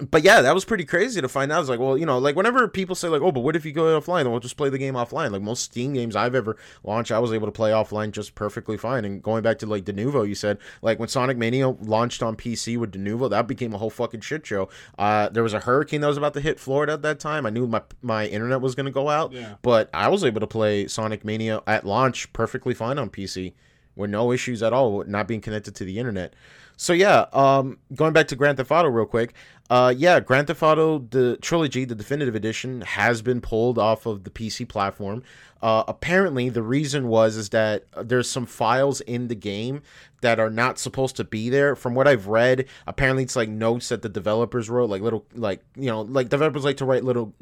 [0.09, 1.59] but yeah, that was pretty crazy to find out.
[1.61, 3.71] It's like, well, you know, like whenever people say like, oh, but what if you
[3.71, 4.23] go offline?
[4.23, 5.31] Then we'll just play the game offline.
[5.31, 8.75] Like most Steam games I've ever launched, I was able to play offline just perfectly
[8.75, 9.05] fine.
[9.05, 12.77] And going back to like Denuvo, you said like when Sonic Mania launched on PC
[12.77, 14.67] with Denuvo, that became a whole fucking shit show.
[14.97, 17.45] Uh, there was a hurricane that was about to hit Florida at that time.
[17.45, 19.55] I knew my my internet was gonna go out, Yeah.
[19.61, 23.53] but I was able to play Sonic Mania at launch perfectly fine on PC
[23.95, 26.33] with no issues at all not being connected to the internet.
[26.77, 29.33] So yeah, um, going back to Grand Theft Auto real quick.
[29.69, 34.23] Uh, yeah, Grand Theft Auto the trilogy, the definitive edition, has been pulled off of
[34.23, 35.23] the PC platform.
[35.61, 39.81] Uh, apparently, the reason was is that there's some files in the game
[40.21, 41.75] that are not supposed to be there.
[41.75, 45.63] From what I've read, apparently it's like notes that the developers wrote, like little, like
[45.77, 47.33] you know, like developers like to write little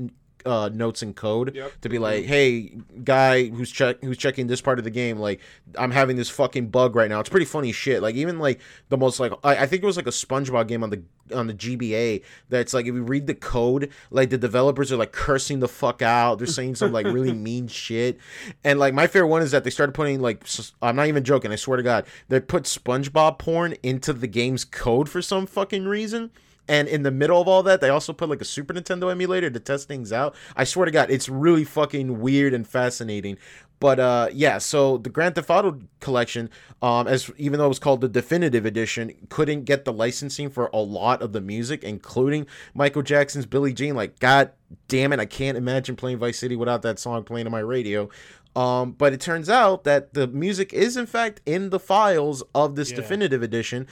[0.45, 1.81] uh, notes in code Yep.
[1.81, 5.39] to be like, "Hey, guy who's check who's checking this part of the game, like
[5.77, 8.01] I'm having this fucking bug right now." It's pretty funny shit.
[8.01, 10.83] Like even like the most like I, I think it was like a SpongeBob game
[10.83, 11.01] on the
[11.33, 15.11] on the GBA that's like if you read the code, like the developers are like
[15.13, 16.37] cursing the fuck out.
[16.39, 18.17] They're saying some like really mean shit,
[18.63, 20.45] and like my favorite one is that they started putting like
[20.81, 21.51] I'm not even joking.
[21.51, 25.85] I swear to God, they put SpongeBob porn into the game's code for some fucking
[25.85, 26.31] reason.
[26.67, 29.49] And in the middle of all that, they also put like a Super Nintendo emulator
[29.49, 30.35] to test things out.
[30.55, 33.37] I swear to God, it's really fucking weird and fascinating.
[33.79, 36.51] But uh, yeah, so the Grand Theft Auto collection,
[36.83, 40.69] um, as even though it was called the definitive edition, couldn't get the licensing for
[40.71, 42.45] a lot of the music, including
[42.75, 44.51] Michael Jackson's "Billie Jean." Like, god
[44.87, 48.07] damn it, I can't imagine playing Vice City without that song playing on my radio.
[48.55, 52.75] Um, but it turns out that the music is in fact in the files of
[52.75, 52.97] this Yeah.
[52.97, 53.87] definitive edition,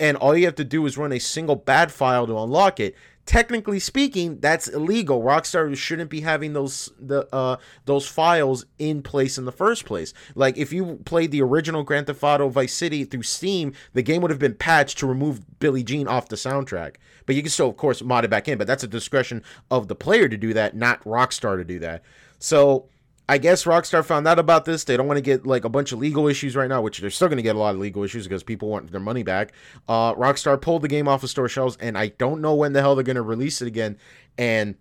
[0.00, 2.94] and all you have to do is run a single bad file to unlock it.
[3.24, 5.22] Technically speaking, that's illegal.
[5.22, 10.12] Rockstar shouldn't be having those the uh those files in place in the first place.
[10.34, 14.22] Like if you played the original Grand Theft Auto Vice City through Steam, the game
[14.22, 16.96] would have been patched to remove Billie Jean off the soundtrack.
[17.24, 18.58] But you can still, of course, mod it back in.
[18.58, 22.02] But that's a discretion of the player to do that, not Rockstar to do that.
[22.40, 22.88] So
[23.32, 24.84] I guess Rockstar found out about this.
[24.84, 27.08] They don't want to get like a bunch of legal issues right now, which they're
[27.08, 29.52] still going to get a lot of legal issues because people want their money back.
[29.88, 32.82] Uh, Rockstar pulled the game off of store shelves, and I don't know when the
[32.82, 33.96] hell they're going to release it again.
[34.36, 34.74] And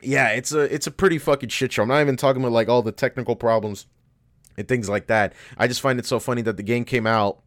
[0.00, 1.82] yeah, it's a it's a pretty fucking shit show.
[1.82, 3.84] I'm not even talking about like all the technical problems
[4.56, 5.34] and things like that.
[5.58, 7.42] I just find it so funny that the game came out,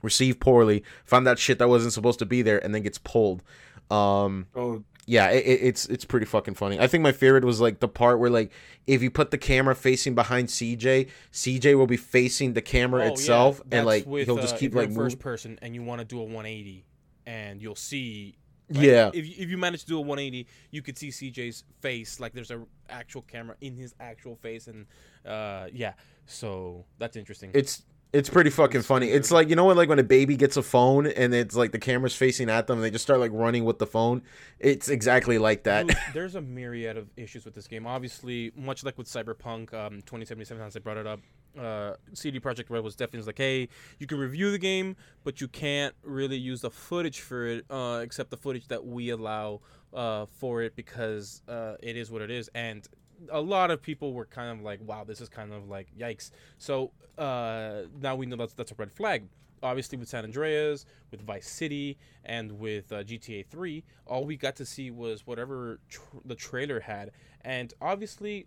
[0.00, 3.42] received poorly, found out shit that wasn't supposed to be there, and then gets pulled.
[3.90, 6.78] Um, Oh, yeah, it, it- it's it's pretty fucking funny.
[6.80, 8.52] I think my favorite was like the part where like
[8.86, 13.12] if you put the camera facing behind CJ, CJ will be facing the camera Oh,
[13.12, 15.04] itself, that's and like with, he'll just uh, keep like moving.
[15.04, 16.84] first person and you want to do a 180,
[17.26, 18.36] and you'll see.
[18.70, 19.10] like, Yeah.
[19.14, 22.18] If you, if you manage to do a 180, you could see CJ's face.
[22.20, 24.86] Like there's a actual camera in his actual face, and
[25.24, 25.92] uh, yeah.
[26.26, 27.52] So that's interesting.
[27.54, 29.06] It's it's pretty fucking It's funny.
[29.06, 31.54] pretty It's like you know when like when a baby gets a phone and it's
[31.54, 34.22] like the camera's facing at them and they just start like running with the phone.
[34.58, 35.86] It's exactly like that.
[35.88, 37.86] Dude, there's a myriad of issues with this game.
[37.86, 41.20] Obviously, much like with Cyberpunk um, 2077, as I brought it up,
[41.58, 45.48] uh, CD Projekt Red was definitely like, hey, you can review the game, but you
[45.48, 49.60] can't really use the footage for it, uh, except the footage that we allow
[49.94, 52.50] uh, for it because uh, it is what it is.
[52.54, 52.86] And
[53.30, 56.30] a lot of people were kind of like, wow, this is kind of like yikes.
[56.58, 59.24] So uh, now we know that's that's a red flag.
[59.62, 64.54] Obviously, with San Andreas, with Vice City, and with uh, GTA 3, all we got
[64.56, 67.10] to see was whatever tr- the trailer had.
[67.40, 68.46] And obviously,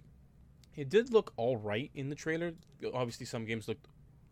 [0.76, 2.54] it did look all right in the trailer.
[2.94, 3.88] Obviously, some games looked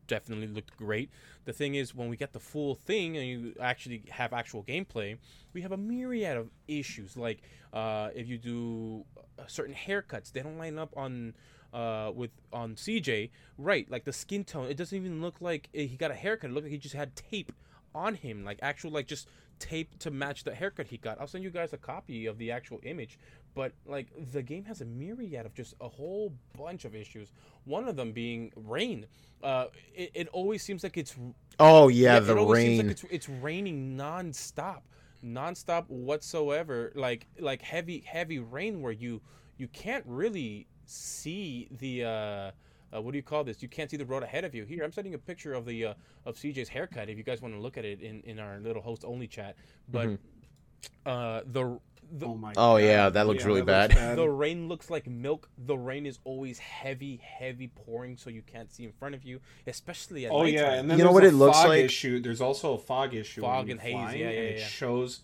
[0.07, 1.09] definitely looked great.
[1.45, 5.17] The thing is, when we get the full thing and you actually have actual gameplay,
[5.53, 7.15] we have a myriad of issues.
[7.15, 7.41] Like
[7.73, 9.05] uh, if you do
[9.39, 11.33] uh, certain haircuts, they don't line up on
[11.73, 13.29] uh, with on CJ.
[13.57, 16.49] Right, like the skin tone, it doesn't even look like he got a haircut.
[16.49, 17.51] It looked like he just had tape
[17.93, 19.27] on him, like actual like just
[19.59, 21.19] tape to match the haircut he got.
[21.19, 23.17] I'll send you guys a copy of the actual image.
[23.57, 27.31] But like the game has a myriad of just a whole bunch of issues.
[27.65, 29.07] One of them being rain.
[29.41, 29.65] Uh,
[29.95, 31.15] it, it always seems like it's
[31.59, 32.87] Oh yeah, yeah, the it always seems rain.
[32.87, 34.81] like it's, it's raining nonstop,
[35.25, 36.91] nonstop whatsoever.
[36.93, 39.21] Like like heavy heavy rain where you
[39.57, 42.51] you can't really see the uh,
[42.95, 43.63] uh, what do you call this?
[43.63, 44.65] You can't see the road ahead of you.
[44.65, 45.93] Here, I'm sending a picture of the uh,
[46.27, 47.09] of CJ's haircut.
[47.09, 49.55] If you guys want to look at it in, in our little host only chat,
[49.91, 50.11] but
[51.07, 51.79] uh, the
[52.11, 52.51] the, oh my.
[52.51, 52.77] Oh, God.
[52.77, 53.91] yeah, that looks really bad.
[54.17, 55.49] the rain looks like milk.
[55.57, 59.39] The rain is always heavy, heavy pouring, so you can't see in front of you,
[59.65, 61.85] especially at Oh yeah, and then You know what a it looks fog like?
[61.85, 62.19] Issue.
[62.19, 63.41] There's also a fog issue.
[63.41, 65.21] Fog and haze, flying, yeah, yeah, and it shows.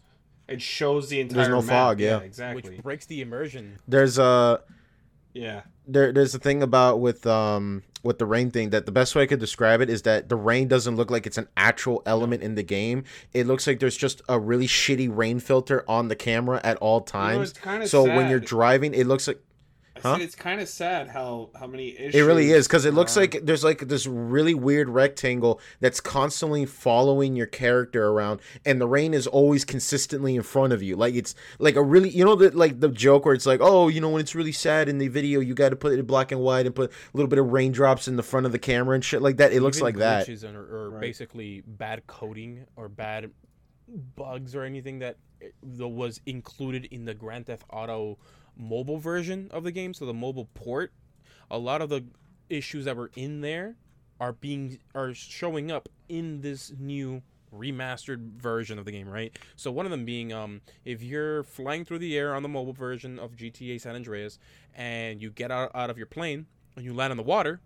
[0.47, 1.35] It shows the entire.
[1.35, 1.69] There's no map.
[1.69, 2.19] fog, yeah.
[2.19, 2.71] exactly.
[2.71, 3.79] which breaks the immersion.
[3.87, 4.61] There's a
[5.33, 9.15] yeah, there there's a thing about with um with the rain thing that the best
[9.15, 12.03] way I could describe it is that the rain doesn't look like it's an actual
[12.05, 13.05] element in the game.
[13.33, 16.97] It looks like there's just a really shitty rain filter on the camera at all
[16.97, 17.49] You know, times.
[17.51, 19.39] it's kinda so when you're driving, it looks like
[20.03, 20.13] Huh?
[20.17, 22.13] said it's kind of sad how how many issues.
[22.15, 25.99] It really is because it looks are- like there's like this really weird rectangle that's
[25.99, 30.95] constantly following your character around, and the rain is always consistently in front of you.
[30.95, 33.87] Like it's like a really you know that like the joke where it's like oh
[33.87, 36.05] you know when it's really sad in the video you got to put it in
[36.05, 38.59] black and white and put a little bit of raindrops in the front of the
[38.59, 39.53] camera and shit like that.
[39.53, 40.27] It looks Even like that.
[40.27, 41.01] glitches and, or Right.
[41.01, 43.31] basically bad coding or bad
[44.15, 48.17] bugs or anything that eh, that was included in the Grand Theft Auto
[48.57, 50.91] mobile version of the game, so the mobile port.
[51.51, 52.05] A lot of the
[52.49, 53.75] issues that were in there
[54.19, 57.21] are being are showing up in this new
[57.53, 59.37] remastered version of the game, right?
[59.55, 62.73] So one of them being um if you're flying through the air on the mobile
[62.73, 64.39] version of GTA San Andreas
[64.75, 67.61] and you get out, out of your plane and you land on the water,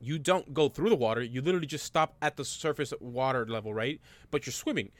[0.00, 1.22] you don't go through the water.
[1.22, 4.00] You literally just stop at the surface water level, right?
[4.30, 4.90] But you're swimming.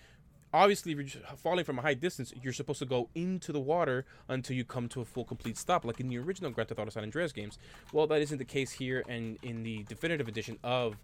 [0.53, 4.05] Obviously, if you're falling from a high distance, you're supposed to go into the water
[4.29, 6.91] until you come to a full complete stop, like in the original Grand Theft Auto
[6.91, 7.59] San Andreas games.
[7.93, 10.97] Well, that isn't the case here, and in the definitive edition of,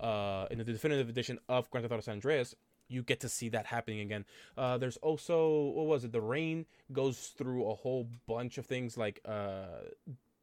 [0.00, 2.54] uh, in the definitive edition of Grand Theft Auto San Andreas,
[2.88, 4.24] you get to see that happening again.
[4.56, 6.12] Uh, there's also what was it?
[6.12, 9.66] The rain goes through a whole bunch of things like uh,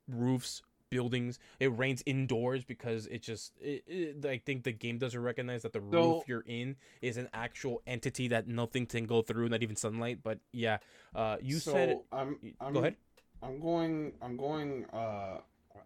[0.07, 0.61] roofs,
[0.95, 1.39] buildings.
[1.59, 3.53] It rains indoors because it just.
[3.59, 7.17] It, it, I think the game doesn't recognize that the So- roof you're in is
[7.17, 10.19] an actual entity that nothing can go through, not even sunlight.
[10.21, 10.77] But yeah,
[11.15, 11.99] uh, you so said.
[12.11, 12.95] I'm, I'm go ahead.
[13.41, 14.11] I'm going.
[14.21, 14.85] I'm going.
[14.93, 15.37] Uh,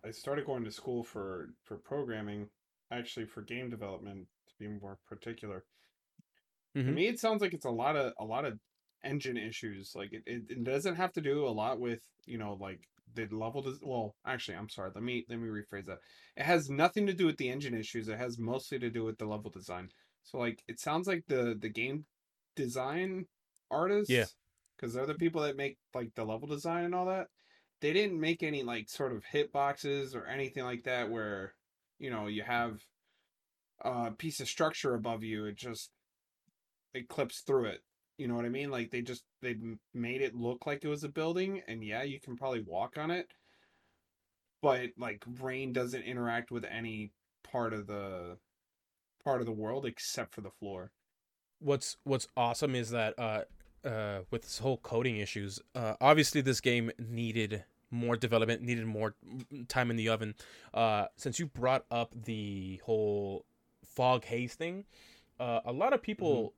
[0.04, 2.50] I started going to school for for programming,
[2.92, 5.64] actually for game development to be more particular.
[6.76, 6.94] To Mhm.
[6.94, 8.60] me, it sounds like it's a lot of a lot of
[9.04, 9.94] engine issues.
[9.96, 12.82] Like it, it, it doesn't have to do a lot with you know like
[13.16, 13.62] the level.
[13.62, 14.92] Des- well, actually, I'm sorry.
[14.94, 16.00] Let me let me rephrase that.
[16.36, 18.08] It has nothing to do with the engine issues.
[18.08, 19.90] It has mostly to do with the level design.
[20.24, 22.06] So like it sounds like the the game
[22.56, 23.26] design
[23.72, 24.26] artists yeah
[24.76, 27.28] because they're the people that make like the level design and all that
[27.82, 31.54] they didn't make any like sort of hit boxes or anything like that where
[32.00, 32.80] you know you have
[33.82, 35.92] a piece of structure above you it just
[36.94, 37.82] it clips through it
[38.18, 38.72] you know what i mean?
[38.72, 39.58] Like they just they
[39.94, 43.12] made it look like it was a building and yeah you can probably walk on
[43.12, 43.28] it
[44.66, 47.12] but like rain doesn't interact with any
[47.44, 48.38] part of the
[49.24, 50.92] part of the world except for the floor.
[51.60, 53.42] What's what's awesome is that uh
[53.88, 59.14] uh with this whole coding issues uh obviously this game needed more development needed more
[59.68, 60.34] time in the oven.
[60.74, 63.46] Uh since you brought up the whole
[63.84, 64.84] fog haze thing
[65.40, 66.54] uh a lot of people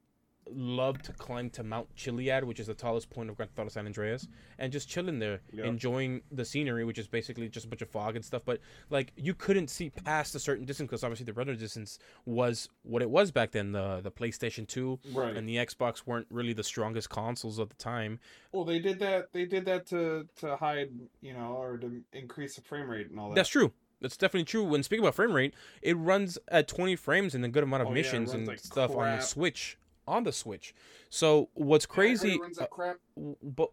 [0.52, 3.70] love to climb to Mount Chiliad, which is the tallest point of Grand Theft Auto
[3.70, 5.66] San Andreas, and just chilling there, Yep.
[5.66, 8.42] enjoying the scenery, which is basically just a bunch of fog and stuff.
[8.46, 12.70] But like you couldn't see past a certain distance because obviously the render distance was
[12.84, 13.72] what it was back then.
[13.72, 17.76] The the PlayStation Two right and the Xbox weren't really the strongest consoles at the
[17.76, 18.20] time.
[18.52, 19.32] Well, they did that.
[19.34, 23.20] They did that to to hide, you know, or to increase the frame rate and
[23.20, 23.36] all that.
[23.36, 23.74] That's true.
[24.00, 24.64] That's definitely true.
[24.64, 27.88] When speaking about frame rate, it runs at 20 frames in a good amount of
[27.88, 29.22] Oh, missions runs and like stuff on the.
[29.22, 29.78] Switch.
[30.08, 30.74] On the Switch.
[31.10, 32.38] So what's Yeah, I heard it crazy?
[32.38, 32.98] runs like crap.
[33.18, 33.72] uh, but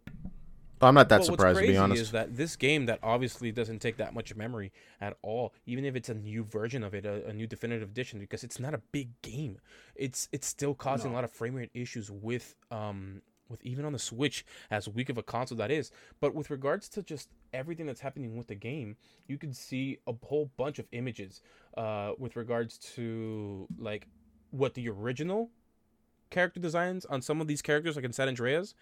[0.80, 2.02] I'm not that but surprised to be honest.
[2.02, 5.96] is that this game that obviously doesn't take that much memory at all, even if
[5.96, 8.78] it's a new version of it, a, a new definitive edition, because it's not a
[8.92, 9.58] big game.
[9.94, 13.92] It's it's still causing a lot of frame rate issues with um with even on
[13.92, 15.90] the Switch as weak of a console that is.
[16.20, 18.96] But with regards to just everything that's happening with the game,
[19.28, 21.40] you can see a whole bunch of images
[21.76, 24.08] uh with regards to like
[24.50, 25.50] what the original
[26.30, 28.74] character designs on some of these characters like in San Andreas,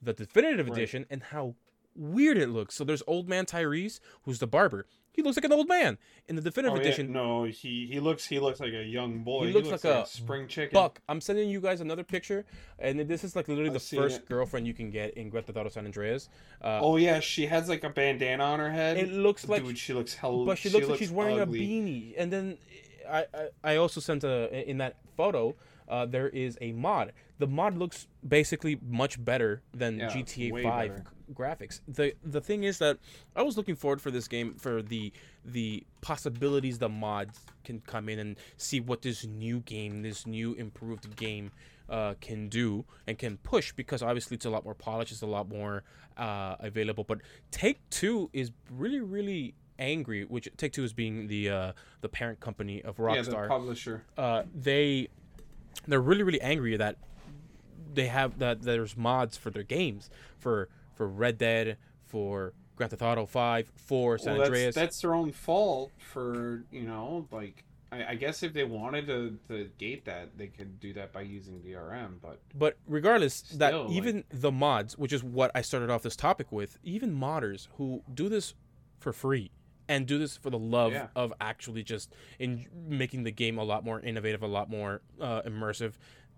[0.00, 0.76] the definitive Right.
[0.78, 1.54] edition, and how
[1.94, 2.74] weird it looks.
[2.74, 4.86] So there's old man Tyrese, who's the barber.
[5.14, 5.98] He looks like an old man.
[6.26, 9.18] In the definitive Oh, yeah, edition, No, he he looks he looks like a young
[9.22, 9.48] boy.
[9.48, 10.72] He looks like a spring chicken.
[10.72, 12.46] Buck, I'm sending you guys another picture,
[12.78, 14.26] and this is like literally I've the first it.
[14.26, 16.30] girlfriend you can get in Grand Theft Auto San Andreas.
[16.64, 18.96] Uh, Oh yeah, she has like a bandana on her head.
[18.96, 20.46] it looks like, Dude, she looks hell.
[20.46, 21.58] but she looks like looks she's wearing ugly.
[21.60, 22.14] a beanie.
[22.16, 22.56] And then
[23.12, 25.54] I, I, I also sent a in that photo.
[25.88, 27.12] Uh, there is a mod.
[27.38, 31.04] The mod looks basically much better than Yeah, GTA 5 better.
[31.34, 31.80] graphics.
[31.86, 32.98] The the thing is that
[33.36, 35.12] I was looking forward for this game for the
[35.44, 40.54] the possibilities the mods can come in and see what this new game, this new
[40.54, 41.50] improved game
[41.90, 45.26] uh, can do and can push because obviously it's a lot more polished, it's a
[45.26, 45.82] lot more
[46.16, 47.04] uh, available.
[47.04, 47.18] But
[47.50, 52.40] Take Two is really really angry, which Take Two is being the uh, the parent
[52.40, 54.02] company of Rockstar, Yeah, the publisher.
[54.16, 55.08] uh, they
[55.86, 56.96] they're really really angry that
[57.94, 63.02] they have that there's mods for their games for for Red Dead for Grand Theft
[63.02, 64.74] Auto 5 for San Well, that's, Andreas.
[64.74, 69.38] that's their own fault for you know like I, I guess if they wanted to,
[69.48, 73.90] to gate that they could do that by using DRM, but But regardless, that like-
[73.90, 78.02] even the mods, which is what I started off this topic with, even modders who
[78.14, 78.54] do this
[78.98, 79.50] for free
[79.92, 81.08] and do this for the love Yeah.
[81.14, 85.42] of actually just in making the game a lot more innovative, a lot more uh,
[85.42, 85.94] immersive.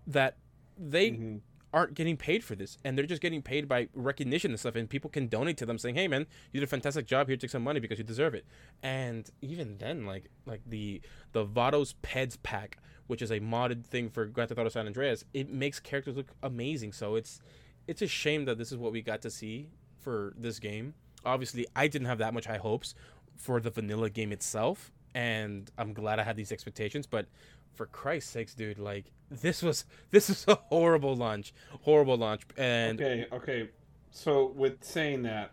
[0.07, 0.37] That
[0.77, 1.41] they Mhm.
[1.73, 4.75] aren't getting paid for this, and they're just getting paid by recognition and stuff.
[4.75, 7.27] And people can donate to them, saying, "Hey, man, you did a fantastic job.
[7.27, 8.45] Here, take some money because you deserve it."
[8.83, 11.01] And even then, like like the
[11.33, 12.77] the Vados Peds pack,
[13.07, 16.31] which is a modded thing for Grand Theft Auto San Andreas, it makes characters look
[16.43, 16.91] amazing.
[16.93, 17.41] So it's
[17.87, 20.93] it's a shame that this is what we got to see for this game.
[21.25, 22.93] Obviously, I didn't have that much high hopes
[23.35, 27.05] for the vanilla game itself, and I'm glad I had these expectations.
[27.07, 27.27] But
[27.73, 32.99] for Christ's sakes, dude, like this was this is a horrible launch, horrible launch, and
[33.01, 33.69] Okay, okay.
[34.11, 35.51] So with saying that,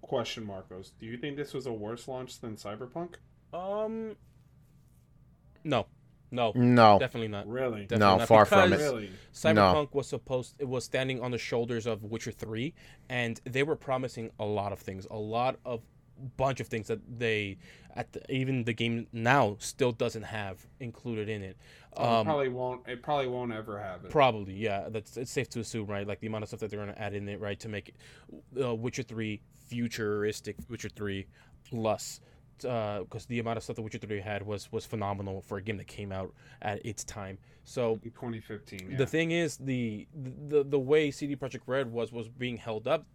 [0.00, 3.14] question Marcos, do you think this was a worse launch than Cyberpunk?
[3.52, 4.16] um,
[5.62, 5.86] no,
[6.30, 6.98] no, No.
[6.98, 7.46] definitely not.
[7.46, 7.82] Really?
[7.82, 8.84] Definitely No, not, far from because it.
[8.92, 9.10] Really?
[9.32, 12.74] Cyberpunk was supposed it was standing on the shoulders of Witcher 3
[13.08, 15.82] and they were promising a lot of things, a lot of
[16.36, 17.58] bunch of things that they
[17.96, 21.56] at the, even the game now still doesn't have included in it.
[21.96, 22.88] Oh, it Um probably won't.
[22.88, 24.10] It probably won't ever have it.
[24.10, 24.88] Probably, yeah.
[24.88, 26.06] That's it's safe to assume, right?
[26.06, 27.90] Like the amount of stuff that they're going to add in it, right, to make
[27.90, 31.26] it, uh, Witcher Three futuristic, Witcher Three
[31.68, 32.20] plus,
[32.58, 35.76] because the amount of stuff that Witcher Three had was was phenomenal for a game
[35.76, 37.38] that came out at its time.
[37.64, 38.88] So In 2015.
[38.90, 38.96] Yeah.
[38.96, 43.06] the thing is, the the the way CD Projekt Red was was being held up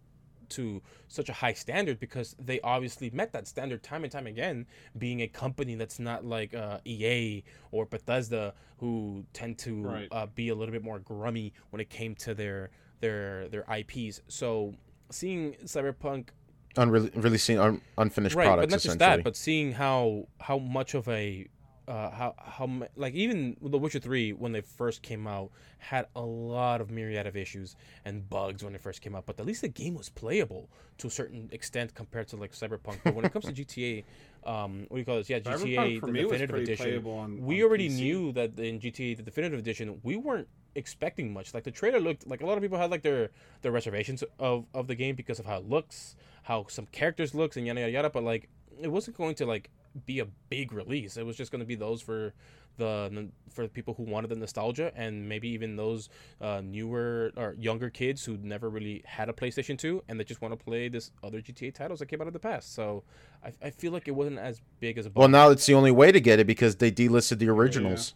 [0.50, 4.66] to such a high standard because they obviously met that standard time and time again
[4.98, 10.08] being a company that's not like uh, EA or Bethesda who tend to Right.
[10.12, 12.70] uh, be a little bit more grummy when it came to their
[13.00, 14.74] their their IPs so
[15.10, 16.28] seeing Cyberpunk
[16.76, 20.94] Unre- releasing un- unfinished right products but not just that but seeing how how much
[20.94, 21.46] of a
[21.90, 26.20] uh, how how like even The Witcher Three when they first came out had a
[26.20, 27.74] lot of myriad of issues
[28.04, 31.08] and bugs when it first came out, but at least the game was playable to
[31.08, 33.00] a certain extent compared to like Cyberpunk.
[33.02, 34.04] But when it comes to GTA,
[34.44, 35.28] um, what do you call this?
[35.28, 37.06] Yeah, GTA the definitive edition.
[37.06, 37.42] on.
[37.42, 37.96] we on already PC.
[37.96, 41.54] knew that in GTA the definitive edition we weren't expecting much.
[41.54, 43.30] Like the trailer looked like a lot of people had like their
[43.62, 46.14] their reservations of of the game because of how it looks,
[46.44, 48.10] how some characters looks, and yada yada yada.
[48.10, 48.48] But like
[48.80, 49.70] it wasn't going to like
[50.06, 51.16] be a big release.
[51.16, 52.32] It was just going to be those for
[52.76, 56.08] the for people who wanted the nostalgia and maybe even those
[56.40, 60.40] uh, newer or younger kids who never really had a PlayStation 2 and they just
[60.40, 62.74] want to play this other GTA titles that came out of the past.
[62.74, 63.02] So
[63.44, 65.90] I, I feel like it wasn't as big as a Well, now it's the only
[65.90, 68.14] way to get it because they delisted the originals.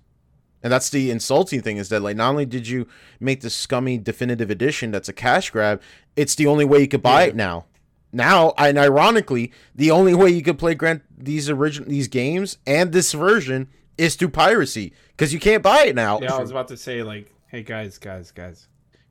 [0.62, 2.86] And that's the insulting thing is that like not only did you
[3.20, 5.82] make the scummy definitive edition that's a cash grab,
[6.16, 7.28] it's the only way you could buy Yeah.
[7.30, 7.66] it now.
[8.14, 12.92] Now, and ironically, the only way you could play Grant these original these games and
[12.92, 16.20] this version is through piracy because you can't buy it now.
[16.20, 18.68] Yeah, I was about to say like, hey guys, guys, guys,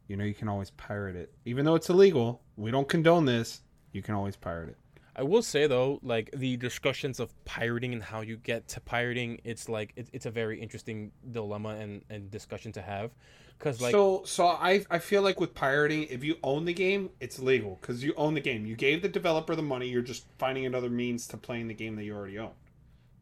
[0.08, 2.42] you know you can always pirate it, even though it's illegal.
[2.56, 3.62] We don't condone this.
[3.92, 4.78] You can always pirate it.
[5.16, 9.40] I will say though, like the discussions of pirating and how you get to pirating,
[9.44, 13.12] it's like it, it's a very interesting dilemma and, and discussion to have,
[13.58, 17.10] because like so, so I I feel like with pirating, if you own the game,
[17.20, 18.66] it's legal because you own the game.
[18.66, 19.88] You gave the developer the money.
[19.88, 22.52] You're just finding another means to playing the game that you already own.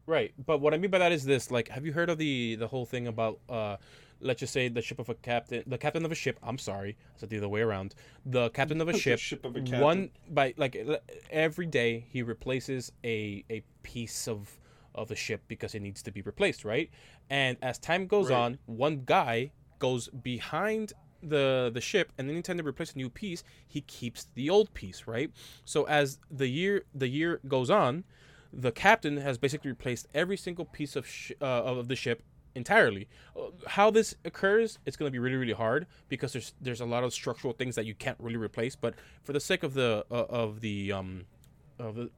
[0.04, 2.56] Right, but what I mean by that is this: like, have you heard of the
[2.56, 3.76] the whole thing about, uh,
[4.20, 6.40] let's just say the ship of a captain, the captain of a ship.
[6.42, 7.94] I'm sorry, I said the other way around.
[8.26, 9.20] The captain of a ship.
[9.20, 9.80] ship of a captain.
[9.80, 10.76] One by like
[11.30, 14.58] every day he replaces a a piece of
[14.94, 16.90] of the ship because it needs to be replaced, right?
[17.30, 18.36] And as time goes Right.
[18.36, 19.52] on, one guy
[19.86, 20.02] goes
[20.32, 20.86] behind
[21.34, 23.40] the the ship and anytime they replace a new piece
[23.74, 25.30] he keeps the old piece right
[25.64, 28.04] so as the year the year goes on
[28.64, 32.18] the captain has basically replaced every single piece of sh- uh, of the ship
[32.54, 33.04] entirely.
[33.34, 36.84] Uh, How this occurs, it's going to be really really hard because there's there's a
[36.94, 38.74] lot of structural things that you can't really replace.
[38.76, 41.24] But for the sake of the uh, of the um
[41.78, 42.10] of the,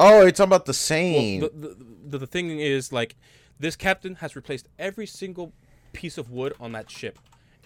[0.00, 1.40] Oh, you're talking about the well, same.
[1.40, 1.70] the, the,
[2.12, 3.16] the the thing is like
[3.58, 5.52] this captain has replaced every single
[5.92, 7.18] piece of wood on that ship,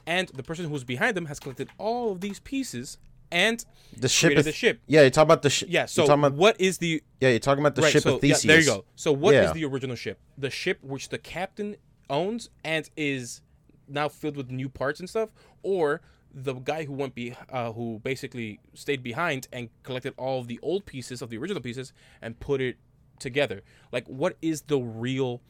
[0.06, 2.98] and the person who's behind them has collected all of these pieces
[3.32, 3.64] and
[3.96, 4.80] The ship is the ship.
[4.86, 5.68] Yeah, you're talking about the ship.
[5.70, 5.86] Yeah.
[5.86, 8.44] So about, what is the yeah, you're talking about the ship so, of Theseus.
[8.44, 8.84] Yeah, there you go.
[8.94, 9.52] So what is Yeah.
[9.52, 10.20] the original ship?
[10.36, 11.76] The ship which the captain
[12.10, 13.40] owns and is
[13.88, 16.02] now filled with new parts and stuff, or
[16.34, 20.60] the guy who went be uh, who basically stayed behind and collected all of the
[20.62, 22.76] old pieces of the original pieces and put it
[23.18, 23.62] together.
[23.92, 25.40] Like, what is the real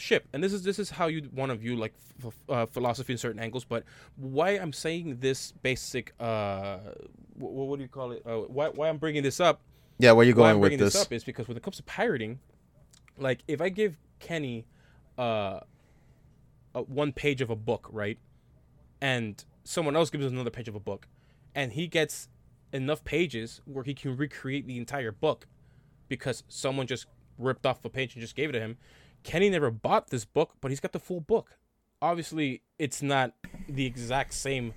[0.00, 0.26] ship?
[0.32, 1.94] And this is this is how you want to view like
[2.24, 3.64] f- uh, philosophy in certain angles.
[3.64, 3.84] But
[4.16, 6.78] why I'm saying this basic, uh,
[7.34, 8.22] what, what do you call it?
[8.26, 9.60] Uh, why why I'm bringing this up
[9.98, 10.94] Yeah, where you going with this?
[10.94, 11.02] this?
[11.02, 12.40] up is because when it comes to pirating,
[13.18, 14.66] like if I give Kenny
[15.18, 15.60] uh,
[16.74, 18.18] a one page of a book, right,
[19.00, 21.06] and someone else gives us another page of a book,
[21.54, 22.28] and he gets
[22.72, 25.46] enough pages where he can recreate the entire book,
[26.08, 27.06] because someone just
[27.38, 28.76] ripped off a page and just gave it to him.
[29.22, 31.58] Kenny never bought this book, but he's got the full book.
[32.02, 33.34] Obviously, it's not
[33.68, 34.74] the exact same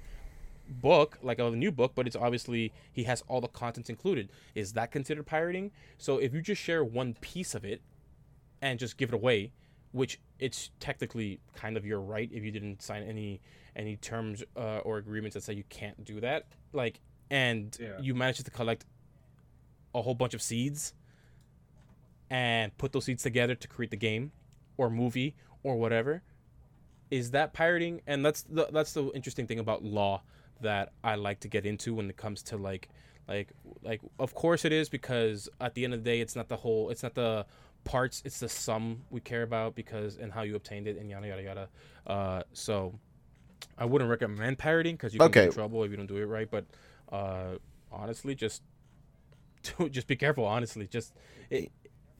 [0.67, 4.71] book like a new book but it's obviously he has all the contents included is
[4.73, 7.81] that considered pirating so if you just share one piece of it
[8.61, 9.51] and just give it away
[9.91, 13.41] which it's technically kind of your right if you didn't sign any
[13.75, 17.99] any terms uh, or agreements that say you can't do that like and Yeah.
[17.99, 18.85] you manage to collect
[19.93, 20.93] a whole bunch of seeds
[22.29, 24.31] and put those seeds together to create the game
[24.77, 26.23] or movie or whatever
[27.13, 28.01] is that pirating?
[28.07, 30.23] And that's the that's the interesting thing about law
[30.61, 32.89] that I like to get into when it comes to like
[33.27, 33.51] like
[33.83, 36.55] like of course it is because at the end of the day it's not the
[36.55, 37.45] whole it's not the
[37.83, 41.27] parts it's the sum we care about because and how you obtained it and yada
[41.27, 41.69] yada yada.
[42.07, 42.97] Uh so
[43.77, 46.25] I wouldn't recommend pirating because you can get in trouble if you don't do it
[46.25, 46.65] right but
[47.11, 47.57] uh
[47.91, 48.63] honestly just
[49.91, 51.13] just be careful honestly just
[51.51, 51.71] it,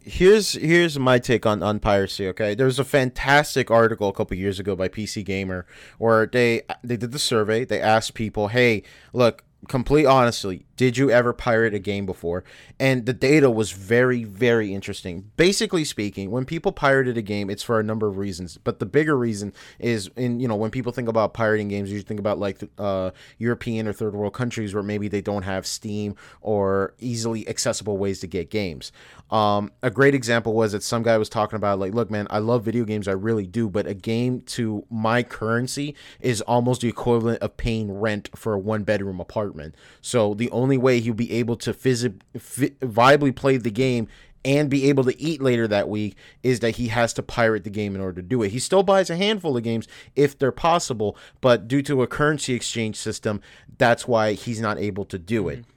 [0.04, 2.56] here's here's my take on on piracy okay?
[2.56, 5.66] There was a fantastic article a couple years ago by pc gamer
[5.98, 7.66] where they they did the survey.
[7.66, 8.84] They asked people hey
[9.14, 12.44] look complete honestly did you ever pirate a game before?
[12.80, 15.32] And the data was very very interesting.
[15.38, 18.86] Basically speaking when people pirated a game it's for a number of reasons but the
[18.86, 22.40] bigger reason is in you know when people think about pirating games you think about
[22.40, 27.48] like uh european or third world countries where maybe they don't have steam or easily
[27.48, 28.92] accessible ways to get games.
[29.32, 32.40] Um, a great example was that some guy was talking about like, look, man, I
[32.40, 36.90] love video games, I really do, but a game to my currency is almost the
[36.90, 39.53] equivalent of paying rent for a one bedroom apartment.
[40.02, 44.08] So the only way he'll be able to phys- vi- viably play the game
[44.46, 47.70] and be able to eat later that week is that he has to pirate the
[47.70, 48.50] game in order to do it.
[48.50, 52.54] He still buys a handful of games if they're possible, but due to a currency
[52.54, 53.42] exchange system,
[53.78, 55.60] that's why he's not able to do it.
[55.60, 55.70] Mm-hmm.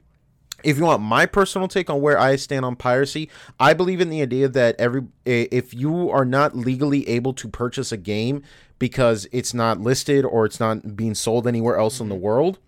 [0.65, 4.11] If you want my personal take on where I stand on piracy, I believe in
[4.11, 8.43] the idea that every if you are not legally able to purchase a game
[8.79, 12.25] because it's not listed or it's not being sold anywhere else in the mm-hmm.
[12.25, 12.59] world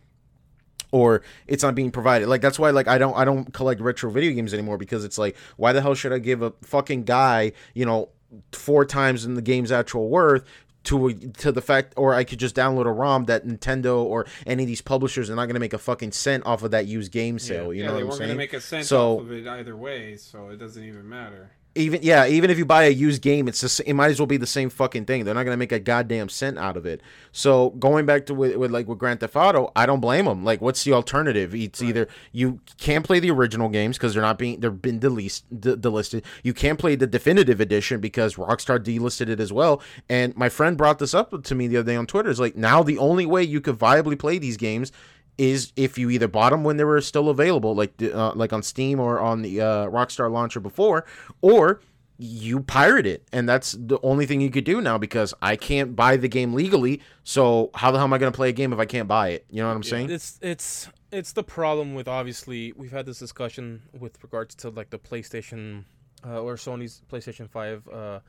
[0.92, 4.10] or it's not being provided like that's why like i don't i don't collect retro
[4.10, 7.52] video games anymore because it's like why the hell should i give a fucking guy
[7.74, 8.08] you know
[8.52, 10.44] four times in the game's actual worth
[10.84, 14.62] to to the fact or I could just download a ROM that Nintendo or any
[14.62, 17.10] of these publishers are not going to make a fucking cent off of that used
[17.12, 17.74] game sale.
[17.74, 18.28] You yeah, know they what I'm weren't saying?
[18.28, 21.50] gonna make a cent So- off of it either way, so it doesn't even matter.
[21.74, 24.26] Even yeah, even if you buy a used game, it's just it might as well
[24.26, 25.24] be the same fucking thing.
[25.24, 27.00] They're not gonna make a goddamn cent out of it.
[27.30, 30.44] So going back to with, with like with Grand Theft Auto, I don't blame them.
[30.44, 31.54] Like, what's the alternative?
[31.54, 35.42] It's either you can't play the original games because they're not being they're been delisted,
[35.60, 36.24] de- delisted.
[36.42, 39.80] You can't play the definitive edition because Rockstar delisted it as well.
[40.08, 42.30] And my friend brought this up to me the other day on Twitter.
[42.30, 44.90] Is like now the only way you could viably play these games
[45.38, 48.62] is if you either bought them when they were still available, like uh, like on
[48.62, 51.06] Steam or on the uh, Rockstar launcher before,
[51.40, 51.80] or
[52.18, 55.94] you pirate it, and that's the only thing you could do now because I can't
[55.94, 57.00] buy the game legally.
[57.22, 59.28] So how the hell am I going to play a game if I can't buy
[59.28, 59.46] it?
[59.48, 60.10] You know what I'm saying?
[60.10, 64.90] it's it's it's the problem with obviously we've had this discussion with regards to like
[64.90, 65.84] the PlayStation
[66.26, 68.20] uh, or Sony's PlayStation Five uh,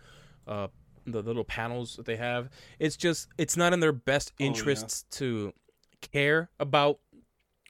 [0.47, 0.67] uh,
[1.07, 2.49] the little panels that they have.
[2.77, 4.47] It's just it's not in their best yeah.
[4.47, 5.53] interests to
[6.01, 6.99] care about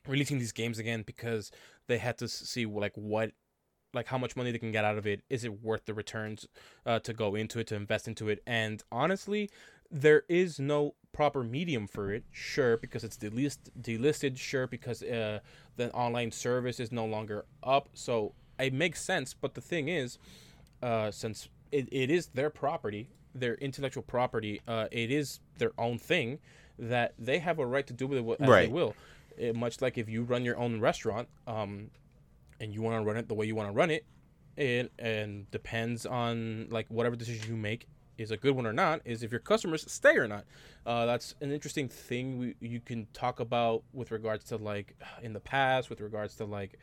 [0.08, 1.52] releasing these games again because
[1.88, 3.32] they had to see like what
[3.94, 5.24] like how much money they can get out of it.
[5.30, 6.48] Is it worth the returns
[6.86, 8.42] uh, to go into it to invest into it?
[8.46, 9.50] And honestly
[9.92, 12.24] there is no proper medium for it.
[12.32, 14.38] Sure because it's delist delisted.
[14.38, 15.40] Sure because uh,
[15.78, 17.90] the online service is no longer up.
[17.94, 19.34] So it makes sense.
[19.34, 20.20] But the thing is
[20.84, 26.00] uh, since it, it is their property their intellectual property uh, it is their own
[26.00, 26.40] thing
[26.80, 28.68] that they have a right to do with it what- as Right.
[28.68, 28.96] they will
[29.38, 31.92] it, much like if you run your own restaurant um,
[32.60, 34.06] and you want to run it the way you want to run it
[34.58, 39.00] it and depends on like whatever decision you make is a good one or not
[39.06, 40.44] is if your customers stay or not
[40.86, 45.32] uh, that's an interesting thing we, you can talk about with regards to like in
[45.32, 46.78] the past with regards to like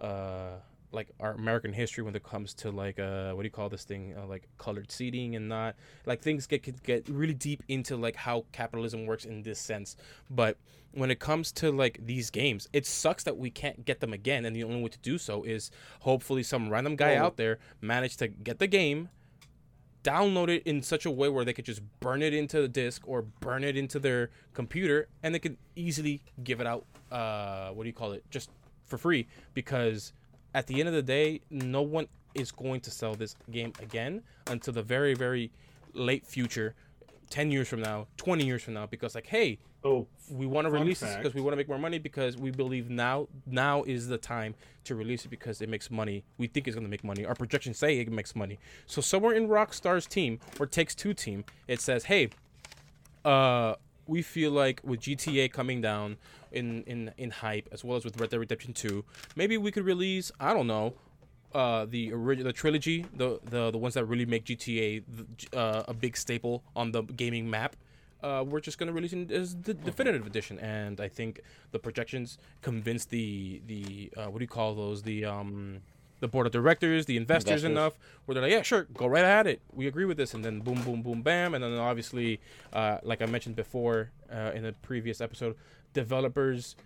[0.00, 0.54] uh
[0.92, 3.84] like our American history when it comes to like uh what do you call this
[3.84, 5.76] thing uh, like colored seating and not
[6.06, 9.96] like things get could get really deep into like how capitalism works in this sense
[10.28, 10.56] but
[10.92, 14.44] when it comes to like these games it sucks that we can't get them again
[14.44, 15.70] and the only way to do so is
[16.00, 17.26] hopefully some random guy Oh.
[17.26, 19.08] out there managed to get the game
[20.02, 23.02] download it in such a way where they could just burn it into the disk
[23.06, 27.84] or burn it into their computer and they could easily give it out uh what
[27.84, 28.50] do you call it just
[28.86, 30.12] for free because
[30.54, 34.22] at the end of the day no one is going to sell this game again
[34.46, 35.50] until the very very
[35.94, 36.74] late future
[37.30, 40.70] 10 years from now, 20 years from now because like, hey, Oh, we want to
[40.70, 44.08] release this because we want to make more money because we believe now now is
[44.08, 46.22] the time to release it because it makes money.
[46.36, 47.24] We think it's going to make money.
[47.24, 48.58] Our projections say it makes money.
[48.84, 52.28] So somewhere in Rockstar's team or Takes Two team, it says, "Hey,
[53.24, 53.76] uh,
[54.10, 56.16] we feel like with GTA coming down
[56.50, 59.04] in in in hype as well as with Red Dead Redemption 2,
[59.36, 60.94] maybe we could release, I don't know,
[61.54, 65.04] uh, the original the trilogy, the the the ones that really make GTA
[65.54, 67.76] uh, a big staple on the gaming map.
[68.20, 71.40] Uh, we're just gonna release it as the definitive edition, and I think
[71.70, 75.82] the projections convinced the the uh, what do you call those the um
[76.20, 77.70] the board of directors, the investors, Investors.
[77.70, 79.60] enough where they're like, yeah, sure, go right at it.
[79.72, 82.40] We agree with this, and then boom, boom, boom, bam, and then obviously,
[82.72, 85.56] uh, like I mentioned before uh, in a previous episode,
[85.92, 86.76] developers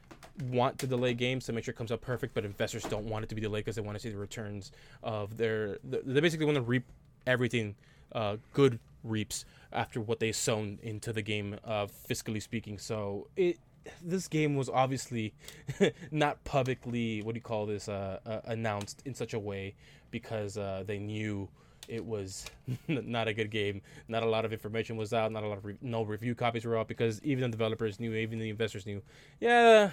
[0.50, 3.24] want to delay games to make sure it comes out perfect, but investors don't want
[3.24, 4.72] it to be delayed because they want to see the returns
[5.02, 5.78] of their.
[5.84, 6.84] They basically want to reap
[7.26, 7.74] everything,
[8.12, 12.78] uh, good reaps after what they sown into the game, uh, fiscally speaking.
[12.78, 13.58] So it.
[14.02, 15.34] This game was obviously
[16.10, 19.74] not publicly, what do you call this, uh, uh, announced in such a way
[20.10, 21.48] because uh, they knew
[21.88, 22.46] it was
[22.88, 23.82] not a good game.
[24.08, 25.32] Not a lot of information was out.
[25.32, 28.14] Not a lot of re- no review copies were out because even the developers knew,
[28.14, 29.02] even the investors knew.
[29.40, 29.90] Yeah,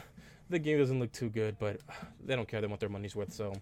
[0.49, 1.79] the game doesn't look too good, but
[2.23, 2.61] they don't care.
[2.61, 3.33] They want their money's worth.
[3.33, 3.53] So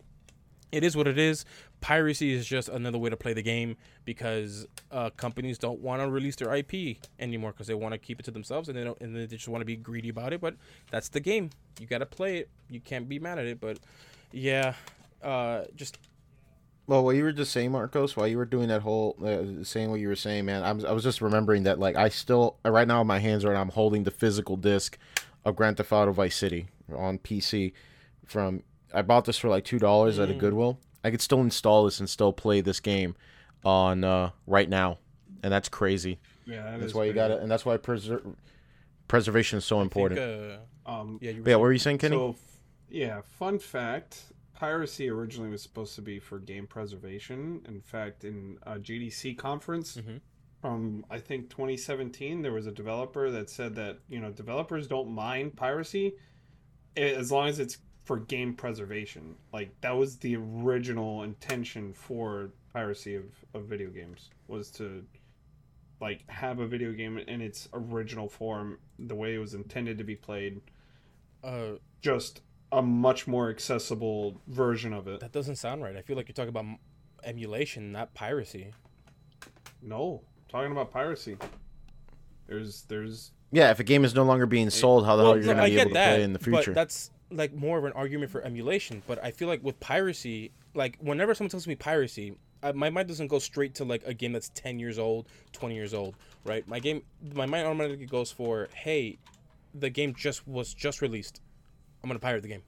[0.72, 1.45] it is what it is.
[1.82, 6.09] Piracy is just another way to play the game because uh, companies don't want to
[6.09, 8.99] release their IP anymore because they want to keep it to themselves and they don't
[9.01, 10.41] and they just want to be greedy about it.
[10.41, 10.55] But
[10.91, 11.49] that's the game.
[11.80, 12.49] You got to play it.
[12.70, 13.59] You can't be mad at it.
[13.59, 13.80] But
[14.32, 14.74] yeah,
[15.24, 15.97] uh, just
[16.88, 19.89] Well, what you were just saying, Marcos, while you were doing that whole uh, saying
[19.89, 22.57] what you were saying, man, I was, I was just remembering that like I still
[22.65, 24.97] right now my hands are and I'm holding the physical disc
[25.45, 27.74] of Grand Theft Auto Vice City on PC.
[28.26, 28.61] From
[28.93, 30.79] I bought this for like two dollars at a Goodwill.
[31.03, 33.15] I could still install this and still play this game
[33.63, 34.97] on uh, right now,
[35.43, 36.19] and that's crazy.
[36.45, 38.35] yeah, that That's is why you got it, and that's why preser-
[39.07, 40.19] preservation is so I important.
[40.19, 42.15] think, uh, Um, yeah, you yeah, what were you saying, Kenny?
[42.15, 42.35] So,
[42.89, 47.61] yeah, fun fact: piracy originally was supposed to be for game preservation.
[47.67, 50.19] In fact, in a GDC conference Mhm.
[50.61, 55.09] from I think 2017, there was a developer that said that you know developers don't
[55.11, 56.13] mind piracy
[56.97, 57.77] as long as it's
[58.10, 59.36] for game preservation.
[59.53, 65.05] Like that was the original intention for piracy of, of video games was to
[66.01, 70.03] like have a video game in its original form, the way it was intended to
[70.03, 70.60] be played
[71.43, 72.41] uh, just
[72.72, 75.20] a much more accessible version of it.
[75.20, 75.95] that doesn't sound right.
[75.95, 76.66] I feel like you're talking about
[77.24, 78.72] emulation, not piracy.
[79.84, 81.38] No, talking about piracy.
[82.47, 85.38] There's there's yeah, if a game is no longer being sold, how the hell are
[85.38, 86.74] you no, gonna be get able to play in the But future?
[86.74, 89.03] that's like more of an argument for emulation.
[89.07, 93.07] But I feel like with piracy, like whenever someone tells me piracy, I, my mind
[93.07, 96.67] doesn't go straight to like a game that's ten years old, twenty years old, right?
[96.67, 97.03] My game,
[97.34, 99.17] my mind automatically goes for, hey,
[99.73, 101.41] the game just was just released.
[102.03, 102.63] I'm gonna pirate the game,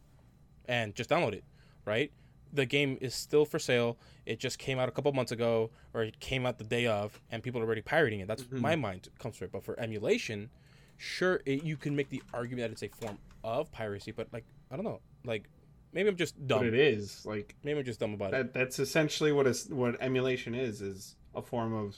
[0.68, 1.44] and just download it,
[1.86, 2.12] right?
[2.54, 3.98] The game is still for sale.
[4.26, 7.20] It just came out a couple months ago, or it came out the day of,
[7.32, 8.28] and people are already pirating it.
[8.28, 8.60] That's mm-hmm.
[8.60, 9.52] my mind comes for it.
[9.54, 10.50] But for emulation,
[10.98, 14.12] sure, it, you can make the argument that it's a form of piracy.
[14.12, 15.50] But like, I don't know, like
[15.94, 16.60] maybe I'm just dumb.
[16.60, 17.26] what it is.
[17.26, 18.38] Like Maybe I'm just dumb about it.
[18.38, 21.96] that that's essentially what is what emulation is is a form of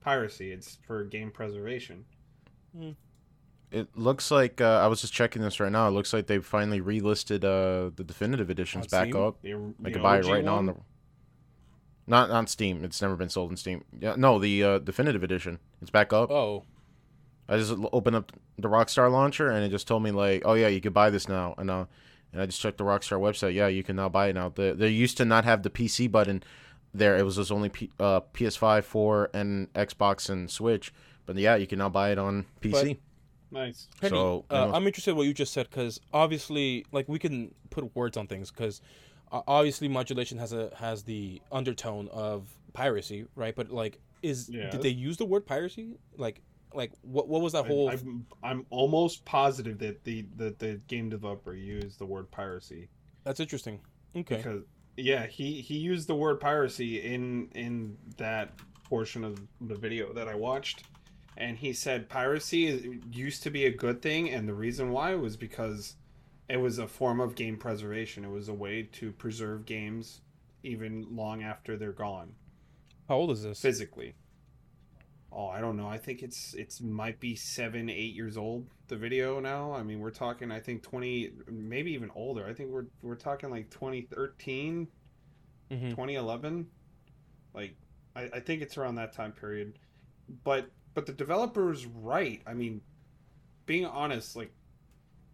[0.00, 0.52] piracy.
[0.52, 2.04] It's for game preservation.
[3.70, 5.88] It looks like uh, I was just checking this right now.
[5.88, 9.22] It looks like they finally relisted uh, the definitive editions On back Steam?
[9.22, 9.42] up.
[9.42, 10.74] The, I the could buy it OG right now on the.
[12.06, 12.82] Not on Steam.
[12.84, 13.84] It's never been sold in Steam.
[14.00, 15.58] Yeah, no, the uh, definitive edition.
[15.82, 16.30] It's back up.
[16.30, 16.64] Oh,
[17.48, 20.68] I just opened up the Rockstar launcher and it just told me like, oh yeah,
[20.68, 21.54] you could buy this now.
[21.58, 21.86] And uh,
[22.32, 23.54] and I just checked the Rockstar website.
[23.54, 24.50] Yeah, you can now buy it now.
[24.50, 26.42] The, they used to not have the PC button
[26.92, 27.16] there.
[27.16, 30.92] It was just only P, uh, PS5, 4, and Xbox and Switch.
[31.24, 32.98] But yeah, you can now buy it on PC.
[33.50, 33.88] Nice.
[34.02, 37.08] Henry, So, uh, you know- I'm interested in what you just said because obviously, like,
[37.08, 38.82] we can put words on things because
[39.32, 43.54] uh, obviously emulation has a has the undertone of piracy, right?
[43.56, 44.72] But like, is Yes.
[44.72, 45.96] did they use the word piracy?
[46.18, 46.42] Like,
[46.74, 47.90] like what what was that I, whole?
[47.90, 52.88] I'm, I'm almost positive that the that the game developer used the word piracy
[53.24, 53.80] That's interesting.
[54.16, 54.36] Okay.
[54.36, 54.62] because
[54.96, 58.50] yeah, he he used the word piracy in in that
[58.84, 60.84] portion of the video that I watched,
[61.36, 65.14] and he said piracy is, used to be a good thing, and the reason why
[65.14, 65.96] was because
[66.48, 68.24] it was a form of game preservation.
[68.24, 70.22] It was a way to preserve games
[70.62, 72.34] even long after they're gone
[73.08, 73.60] How old is this?
[73.60, 74.14] physically.
[75.30, 75.86] Oh, I don't know.
[75.88, 78.66] I think it's it's might be seven, eight years old.
[78.88, 79.72] The video now.
[79.72, 80.50] I mean, we're talking.
[80.50, 82.46] I think twenty, maybe even older.
[82.46, 84.88] I think we're we're talking like 2013,
[85.70, 86.66] hmm 2011.
[87.54, 87.76] Like,
[88.16, 89.78] I, I think it's around that time period.
[90.44, 92.42] But but the developer's right.
[92.46, 92.80] I mean,
[93.66, 94.52] being honest, like,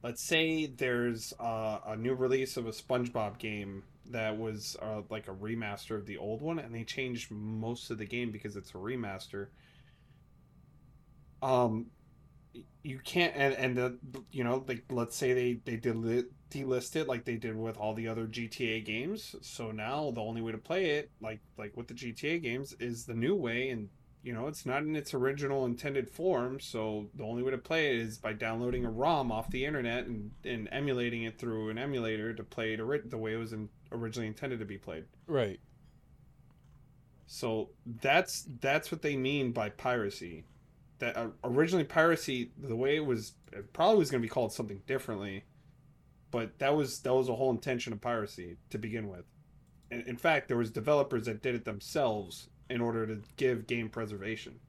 [0.03, 5.29] let's say there's uh, a new release of a SpongeBob game that was uh, like
[5.29, 8.71] a remaster of the old one, and they changed most of the game because it's
[8.71, 9.49] a remaster.
[11.45, 11.87] Um,
[12.83, 13.99] you can't, and and the
[14.31, 17.95] you know like let's say they they deli- delist it like they did with all
[17.95, 19.35] the other GTA games.
[19.43, 23.05] So now the only way to play it, like like with the GTA games, is
[23.05, 23.89] the new way, and
[24.23, 26.61] you know it's not in its original intended form.
[26.61, 30.07] So the only way to play it is by downloading a ROM off the internet
[30.07, 33.69] and, and emulating it through an emulator to play it the way it was in,
[33.93, 35.05] originally intended to be played.
[35.27, 35.61] Right.
[37.27, 37.71] So
[38.01, 40.45] that's that's what they mean by piracy.
[41.01, 44.53] That uh, originally piracy, the way it was, it probably was going to be called
[44.53, 45.45] something differently,
[46.31, 49.25] but that was that was the whole intention of piracy to begin with.
[49.91, 53.89] In, in fact, there was developers that did it themselves in order to give game
[53.89, 54.61] preservation.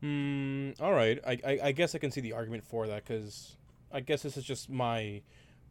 [0.00, 0.70] Hmm.
[0.80, 1.18] All right.
[1.26, 3.56] I, I I guess I can see the argument for that because
[3.92, 5.22] I guess this is just my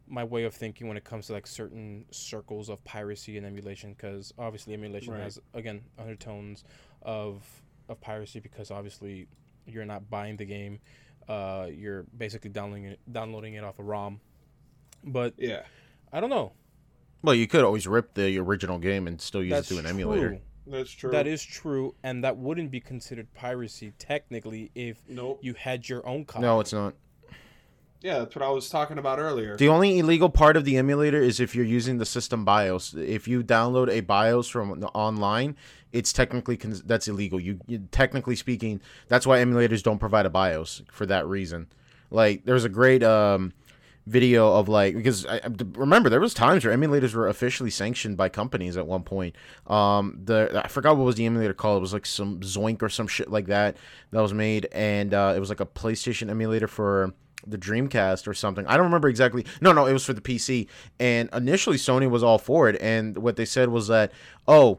[0.08, 3.92] my way of thinking when it comes to like certain circles of piracy and emulation
[3.92, 5.22] because obviously emulation Right.
[5.22, 6.64] has again undertones
[7.02, 7.44] of
[7.88, 9.26] of piracy because obviously
[9.66, 10.78] you're not buying the game
[11.28, 14.20] uh you're basically downloading it downloading it off a ROM
[15.04, 15.62] but Yeah,
[16.12, 16.52] I don't know
[17.22, 19.86] Well, you could always rip the original game and still use that's it through an
[19.86, 20.28] emulator.
[20.28, 20.40] true.
[20.66, 21.10] that's true.
[21.10, 25.38] that is true and that wouldn't be considered piracy technically if nope.
[25.42, 26.94] you had your own copy No, it's not.
[28.02, 29.56] Yeah, that's what I was talking about earlier.
[29.56, 32.94] The only illegal part of the emulator is if you're using the system BIOS.
[32.94, 35.56] If you download a BIOS from online,
[35.96, 37.40] it's technically cons- that's illegal.
[37.40, 41.66] You, you technically speaking, that's why emulators don't provide a BIOS for that reason.
[42.10, 43.52] Like there's a great um
[44.06, 45.40] video of like because I-
[45.74, 49.34] remember there was times where emulators were officially sanctioned by companies at one point.
[49.66, 51.78] Um, the I forgot what was the emulator called.
[51.78, 53.76] It was like some Zoink or some shit like that
[54.12, 57.14] that was made, and uh, it was like a PlayStation emulator for
[57.46, 58.66] the Dreamcast or something.
[58.66, 59.44] I don't remember exactly.
[59.60, 60.66] No, no, it was for the PC.
[60.98, 64.12] And initially Sony was all for it, and what they said was that
[64.46, 64.78] oh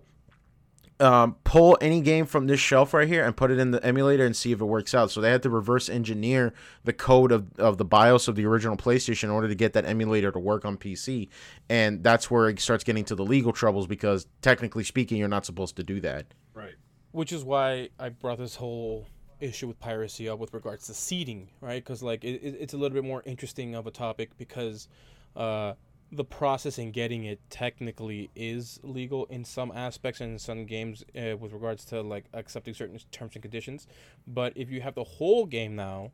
[0.99, 4.25] um, pull any game from this shelf right here and put it in the emulator
[4.25, 5.11] and see if it works out.
[5.11, 6.53] So they had to reverse engineer
[6.85, 9.85] the code of, of the BIOS of the original PlayStation in order to get that
[9.85, 11.29] emulator to work on PC.
[11.69, 15.45] And that's where it starts getting to the legal troubles because technically speaking, you're not
[15.45, 16.25] supposed to do that.
[16.55, 16.73] right.
[17.11, 19.05] which is why I brought this whole
[19.39, 21.83] issue with piracy up with regards to seeding, right?
[21.83, 24.87] Because like it, it- it's a little bit more interesting of a topic because
[25.35, 25.73] uh,
[26.11, 31.03] the process in getting it technically is legal in some aspects and in some games
[31.15, 33.87] uh, with regards to like accepting certain terms and conditions.
[34.25, 36.11] But if you have the whole game now,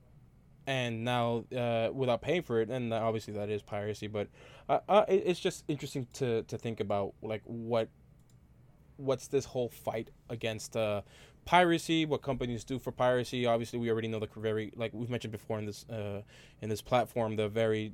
[0.65, 4.07] and now uh, without paying for it, and obviously that is piracy.
[4.07, 4.29] But
[4.69, 7.89] uh, uh, it's just interesting to to think about like what
[8.97, 11.01] what's this whole fight against uh,
[11.45, 12.05] piracy?
[12.05, 13.45] What companies do for piracy?
[13.45, 16.21] Obviously, we already know the very like we've mentioned before in this uh,
[16.61, 17.93] in this platform the very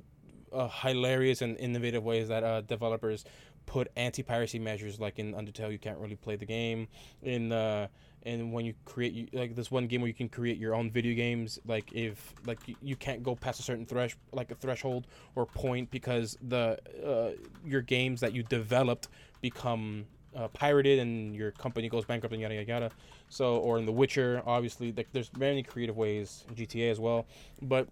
[0.52, 3.24] uh, hilarious and innovative ways that uh, developers
[3.66, 5.00] put anti-piracy measures.
[5.00, 6.88] Like in Undertale, you can't really play the game.
[7.22, 7.88] In uh,
[8.22, 10.90] and when you create you, like this one game where you can create your own
[10.90, 14.54] video games, like if like you, you can't go past a certain thresh like a
[14.54, 17.30] threshold or point because the uh,
[17.64, 19.08] your games that you developed
[19.40, 20.04] become
[20.36, 22.90] uh, pirated and your company goes bankrupt and yada yada yada.
[23.28, 27.26] So, or in The Witcher, obviously, like there's many creative ways in GTA as well.
[27.62, 27.88] But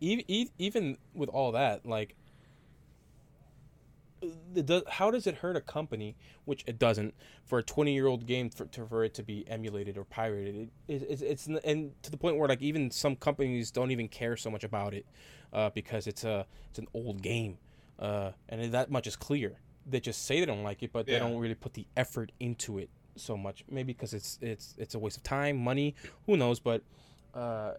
[0.00, 2.16] even even with all that, like,
[4.64, 8.26] does, how does it hurt a company, which it doesn't, for a 20 year old
[8.26, 10.70] game for, to, for it to be emulated or pirated?
[10.88, 14.08] It, it, it's, it's and to the point where like even some companies don't even
[14.08, 15.06] care so much about it,
[15.52, 17.58] uh, because it's a it's an old game,
[17.98, 19.58] uh, and that much is clear.
[19.86, 22.78] They just say they don't like it, but they don't really put the effort into
[22.78, 23.64] it so much.
[23.70, 25.94] Maybe because it's it's it's a waste of time, money,
[26.26, 26.60] who knows?
[26.60, 26.82] But
[27.34, 27.72] uh,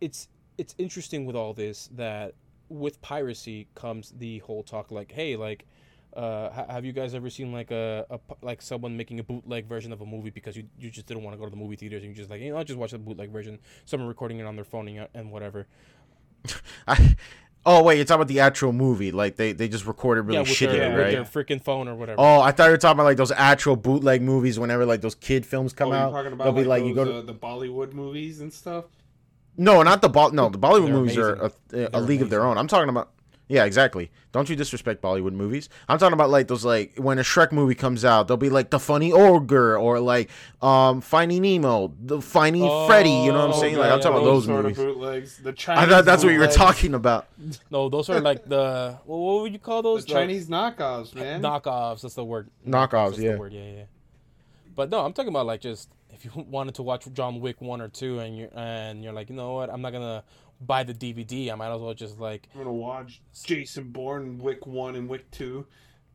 [0.00, 0.28] it's
[0.58, 2.34] it's interesting with all this that
[2.68, 5.66] with piracy comes the whole talk like, hey, like,
[6.16, 8.06] uh, ha- have you guys ever seen like a
[8.40, 11.34] like someone making a bootleg version of a movie because you, you just didn't want
[11.34, 12.92] to go to the movie theaters and you just like, you know, I'll just watch
[12.92, 13.58] the bootleg version.
[13.84, 15.66] Someone recording it on their phone and, and whatever.
[16.86, 17.16] I,
[17.66, 19.10] oh wait, you're talking about the actual movie?
[19.10, 21.18] Like they, they just recorded really yeah, with shitty, their, right?
[21.18, 22.20] with their freaking phone or whatever.
[22.20, 24.58] Oh, I thought you were talking about like those actual bootleg movies.
[24.58, 26.94] Whenever like those kid films come oh, out, talking about they'll be like those, you
[26.94, 28.84] go to uh, the Bollywood movies and stuff.
[29.56, 31.50] No, not the Bo- no the Bollywood They're movies are a, a
[31.90, 32.58] They're league of their own.
[32.58, 33.10] I'm talking about
[33.46, 34.10] yeah, exactly.
[34.32, 35.68] Don't you disrespect Bollywood movies?
[35.86, 38.70] I'm talking about like those like when a Shrek movie comes out, they'll be like
[38.70, 40.30] the funny ogre or like
[40.62, 43.10] um Finding Nemo, the Finding Freddy.
[43.10, 43.74] You know what I'm Oh, saying?
[43.74, 44.78] yeah, Like I'm yeah, talking about those those movies.
[44.78, 45.36] of bootlegs.
[45.38, 45.84] The Chinese.
[45.84, 47.26] I thought that's what you were talking about.
[47.70, 50.04] No, those are like the well, what would you call The those?
[50.06, 51.42] Chinese knockoffs, man.
[51.42, 52.00] knockoffs.
[52.00, 52.48] That's the word.
[52.66, 53.32] Knockoffs, that's yeah.
[53.32, 53.52] The word.
[53.52, 53.82] Yeah, yeah.
[54.74, 57.80] But no, I'm talking about like just if you wanted to watch John Wick one
[57.80, 60.24] or two, and you're and you're like, you know what, I'm not gonna
[60.60, 61.50] buy the DVD.
[61.50, 65.30] I might as well just like I'm gonna watch Jason Bourne Wick One and Wick
[65.30, 65.66] Two.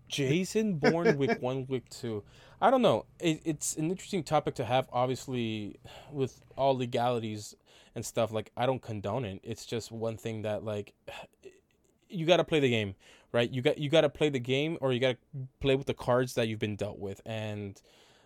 [0.09, 2.23] Jason Bourne Wick One, Wick Two.
[2.59, 3.05] I don't know.
[3.19, 4.87] It, it's an interesting topic to have.
[4.91, 5.79] Obviously,
[6.11, 7.55] with all legalities
[7.95, 9.39] and stuff, like I don't condone it.
[9.43, 10.93] It's just one thing that like
[12.09, 12.95] you got to play the game,
[13.31, 13.49] right?
[13.49, 15.93] You got you got to play the game, or you got to play with the
[15.93, 17.21] cards that you've been dealt with.
[17.25, 17.79] And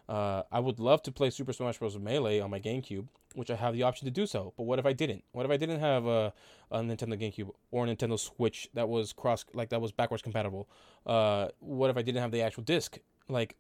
[0.09, 1.97] uh, I would love to play Super Smash Bros.
[1.97, 4.53] Melee on my GameCube, which I have the option to do so.
[4.57, 5.23] But what if I didn't?
[5.31, 6.33] What if I didn't have a,
[6.71, 10.67] a Nintendo GameCube or a Nintendo Switch that was cross like that was backwards compatible?
[11.05, 12.97] Uh, what if I didn't have the actual disc?
[13.29, 13.55] Like,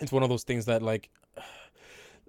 [0.00, 1.10] it's one of those things that like.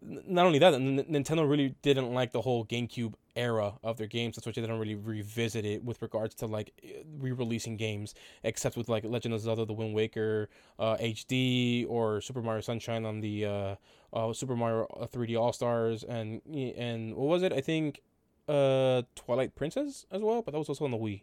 [0.01, 4.35] Not only that, Nintendo really didn't like the whole GameCube era of their games.
[4.35, 6.71] That's why they didn't really revisit it with regards to like
[7.19, 12.41] re-releasing games, except with like Legend of Zelda: The Wind Waker uh, HD or Super
[12.41, 13.75] Mario Sunshine on the uh,
[14.13, 17.53] uh, Super Mario 3D All Stars and and what was it?
[17.53, 18.01] I think
[18.47, 21.21] uh, Twilight Princess as well, but that was also on the Wii.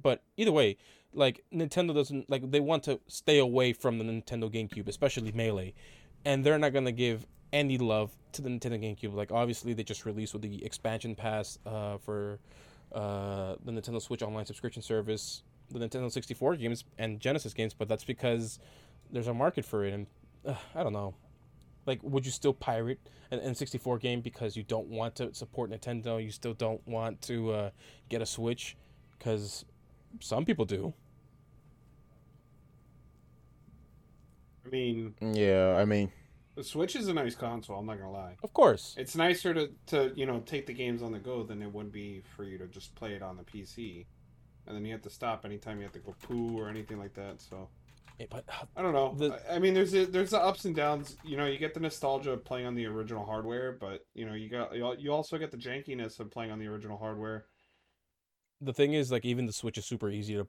[0.00, 0.76] But either way,
[1.12, 5.74] like Nintendo doesn't like they want to stay away from the Nintendo GameCube, especially Melee,
[6.24, 9.14] and they're not gonna give any love to the Nintendo GameCube.
[9.14, 12.38] Like obviously they just released with the expansion pass uh, for
[12.92, 17.88] uh, the Nintendo Switch Online subscription service, the Nintendo 64 games and Genesis games, but
[17.88, 18.58] that's because
[19.10, 20.06] there's a market for it, and
[20.46, 21.14] uh, I don't know.
[21.86, 22.98] Like, would you still pirate
[23.30, 26.22] an N64 game because you don't want to support Nintendo?
[26.22, 27.70] You still don't want to uh,
[28.10, 28.76] get a Switch
[29.18, 29.64] because
[30.20, 30.92] some people do.
[34.66, 36.12] I mean, Yeah, I mean,
[36.58, 37.78] the Switch is a nice console.
[37.78, 38.36] I'm not gonna lie.
[38.42, 38.96] Of course.
[38.98, 41.92] It's nicer to, to you know take the games on the go than it would
[41.92, 44.06] be for you to just play it on the PC,
[44.66, 47.14] and then you have to stop anytime you have to go poo or anything like
[47.14, 47.40] that.
[47.40, 47.68] So
[48.18, 49.14] Yeah, but uh, I don't know.
[49.16, 51.16] The- I mean, there's a, there's the ups and downs.
[51.24, 54.34] You know, you get the nostalgia of playing on the original hardware, but you know,
[54.34, 57.46] you got you you also get the jankiness of playing on the original hardware.
[58.60, 60.48] the thing is, like, even the Switch is super easy to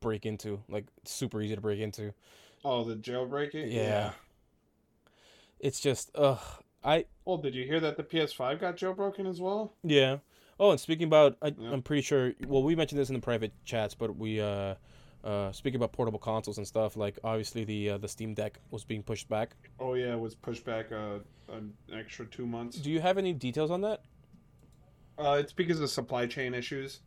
[0.00, 0.62] break into.
[0.70, 2.14] Like, super easy to break into.
[2.64, 3.68] Oh, the jailbreak it.
[3.68, 4.12] Yeah.
[5.62, 6.40] It's just, ugh.
[6.84, 9.74] I Oh, did you hear that the PS5 got jailbroken as well?
[9.84, 10.18] Yeah.
[10.58, 11.70] Oh, and speaking about, I, Yeah.
[11.70, 12.32] I'm pretty sure.
[12.46, 14.74] Well, we mentioned this in the private chats, but we, uh,
[15.22, 18.82] uh, speaking about portable consoles and stuff, like obviously the uh, the Steam Deck was
[18.84, 19.54] being pushed back.
[19.78, 21.20] Oh yeah, it was pushed back uh,
[21.52, 22.78] an extra two months.
[22.78, 24.02] Do you have any details on that?
[25.16, 27.00] Uh, it's because of supply chain issues.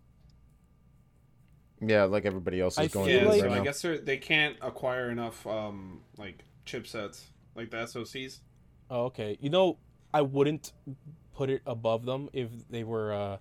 [1.81, 3.81] yeah, like everybody else is I going feel through Yeah, like- so right I guess
[3.81, 7.23] they're, they can't acquire enough um like chipsets,
[7.55, 8.39] like the SoCs.
[8.89, 9.37] Oh, okay.
[9.39, 9.77] You know,
[10.13, 10.73] I wouldn't
[11.33, 13.37] put it above them if they were, uh,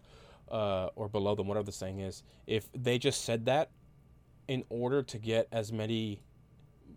[0.53, 2.23] uh, or below them, whatever the saying is.
[2.47, 3.71] If they just said that
[4.49, 6.21] in order to get as many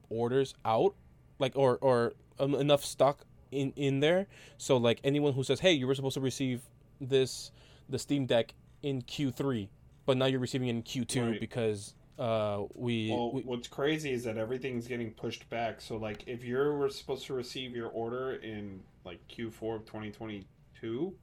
[0.09, 0.95] orders out,
[1.39, 5.71] like, or or um, enough stock in in there, so like anyone who says, "Hey,
[5.73, 6.61] you were supposed to receive
[6.99, 7.51] this
[7.89, 9.69] the Steam Deck in Q3,
[10.05, 11.39] but now you're receiving it in Q2 Right.
[11.39, 15.81] because uh we, Well, we what's crazy is that everything's getting pushed back.
[15.81, 21.13] So like, if you were supposed to receive your order in like Q4 of 2022,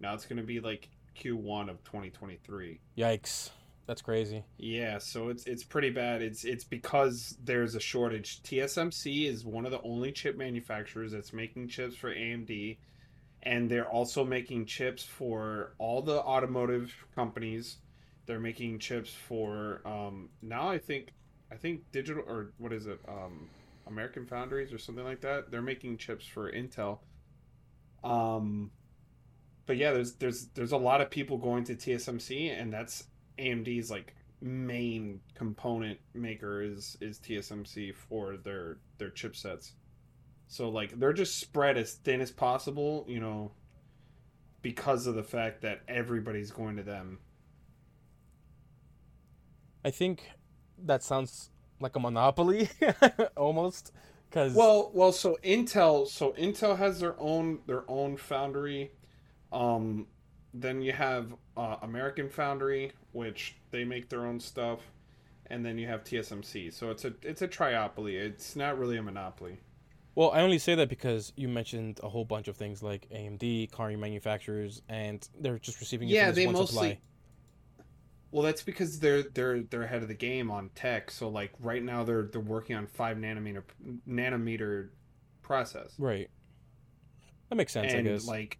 [0.00, 2.80] now it's gonna be like Q1 of 2023.
[2.96, 3.50] yikes,
[3.86, 4.44] that's crazy.
[4.58, 6.22] Yeah, so it's it's pretty bad.
[6.22, 8.42] It's it's because there's a shortage.
[8.42, 12.76] TSMC is one of the only chip manufacturers that's making chips for AMD,
[13.42, 17.78] and they're also making chips for all the automotive companies.
[18.28, 20.68] They're making chips for um, now.
[20.68, 21.14] I think
[21.50, 23.00] I think digital or what is it?
[23.08, 23.48] Um,
[23.86, 25.50] American Foundries or something like that.
[25.50, 26.98] They're making chips for Intel.
[28.04, 28.70] Um,
[29.64, 33.04] but yeah, there's there's there's a lot of people going to TSMC, and that's
[33.38, 39.72] AMD's like main component maker is is TSMC for their their chipsets.
[40.48, 43.52] So like they're just spread as thin as possible, you know,
[44.60, 47.20] because of the fact that everybody's going to them.
[49.84, 50.30] I think
[50.84, 51.50] that sounds
[51.80, 52.68] like a monopoly
[53.36, 53.92] almost
[54.30, 58.90] cuz Well, well, so Intel, so Intel has their own their own foundry.
[59.52, 60.06] Um,
[60.54, 64.80] then you have uh, American Foundry, which they make their own stuff,
[65.46, 66.72] and then you have TSMC.
[66.72, 68.14] So it's a it's a triopoly.
[68.14, 69.58] It's not really a monopoly.
[70.14, 73.70] Well, I only say that because you mentioned a whole bunch of things like AMD,
[73.70, 76.98] car manufacturers, and they're just receiving it Yeah, they one mostly- supply.
[78.30, 81.10] Well, that's because they're they're they're ahead of the game on tech.
[81.10, 83.62] So like right now they're they're working on five nanometer
[84.06, 84.88] nanometer
[85.42, 86.30] process, Right.
[87.48, 88.26] That makes sense, and I guess.
[88.26, 88.58] like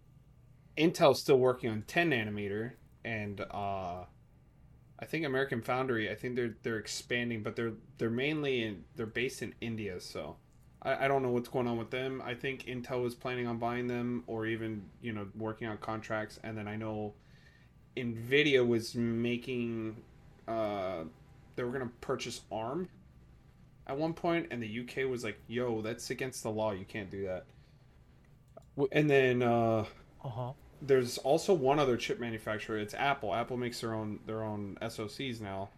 [0.77, 2.71] Intel's still working on ten nanometer,
[3.05, 4.05] and uh,
[4.99, 6.09] I think American Foundry.
[6.09, 9.99] I think they're they're expanding, but they're they're mainly in they're based in India.
[9.99, 10.37] So
[10.81, 12.23] I, I don't know what's going on with them.
[12.25, 16.39] I think Intel was planning on buying them or even you know working on contracts,
[16.43, 17.13] and then I know
[18.03, 19.97] Nvidia was making.
[20.47, 21.03] Uh,
[21.55, 22.89] they were gonna purchase ARM
[23.87, 26.71] at one point, and the UK was like, "Yo, that's against the law.
[26.71, 27.45] You can't do that."
[28.91, 29.85] And then uh,
[30.23, 30.53] Uh huh.
[30.81, 32.77] there's also one other chip manufacturer.
[32.77, 33.33] It's Apple.
[33.33, 35.69] Apple makes their own their own SoCs now.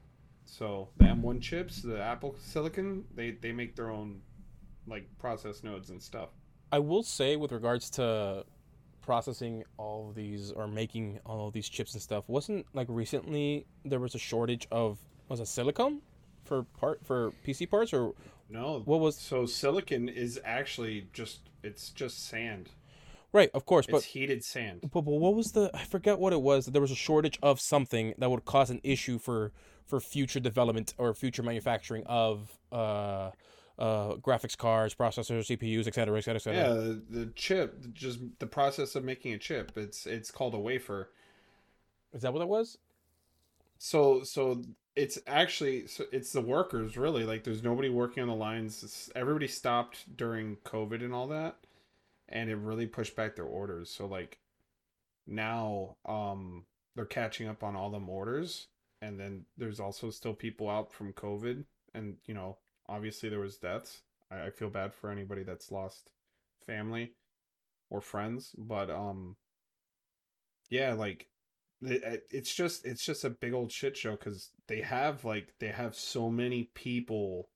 [0.45, 4.21] So the M1 chips, the Apple Silicon, they they make their own
[4.87, 6.29] like process nodes and stuff.
[6.71, 8.45] I will say with regards to
[9.01, 13.65] processing all of these or making all of these chips and stuff, wasn't like recently
[13.83, 14.97] there was a shortage of
[15.29, 16.01] was it silicon
[16.43, 18.13] for part for PC parts or
[18.49, 22.69] No, what was so silicon is actually just it's just sand.
[23.31, 23.49] right?
[23.53, 24.81] Of course, It's but heated sand.
[24.81, 26.65] But, but what was the I forget what it was.
[26.65, 29.51] There was a shortage of something that would cause an issue for
[29.85, 33.31] for future development or future manufacturing of uh
[33.81, 36.61] uh graphics cards, processors, CPUs, et cetera, et cetera, et cetera.
[36.61, 39.71] Yeah, the, the chip, just the process of making a chip.
[39.75, 41.09] It's it's called a wafer.
[42.13, 42.77] Is that what it was?
[43.79, 44.61] So so
[44.95, 48.83] it's actually so it's the workers really like there's nobody working on the lines.
[48.83, 51.57] It's, everybody stopped during COVID and all that,
[52.29, 53.89] and it really pushed back their orders.
[53.89, 54.37] So like
[55.25, 56.65] now um
[56.95, 58.67] they're catching up on all them orders,
[59.01, 61.63] and then there's also still people out from COVID,
[61.95, 62.57] and you know
[62.91, 64.01] obviously there was deaths.
[64.31, 66.11] I, I feel bad for anybody that's lost
[66.67, 67.13] family
[67.89, 69.35] or friends, but um
[70.69, 71.27] yeah like
[71.81, 75.53] it- it- it's just it's just a big old shit show because they have like
[75.59, 77.49] they have so many people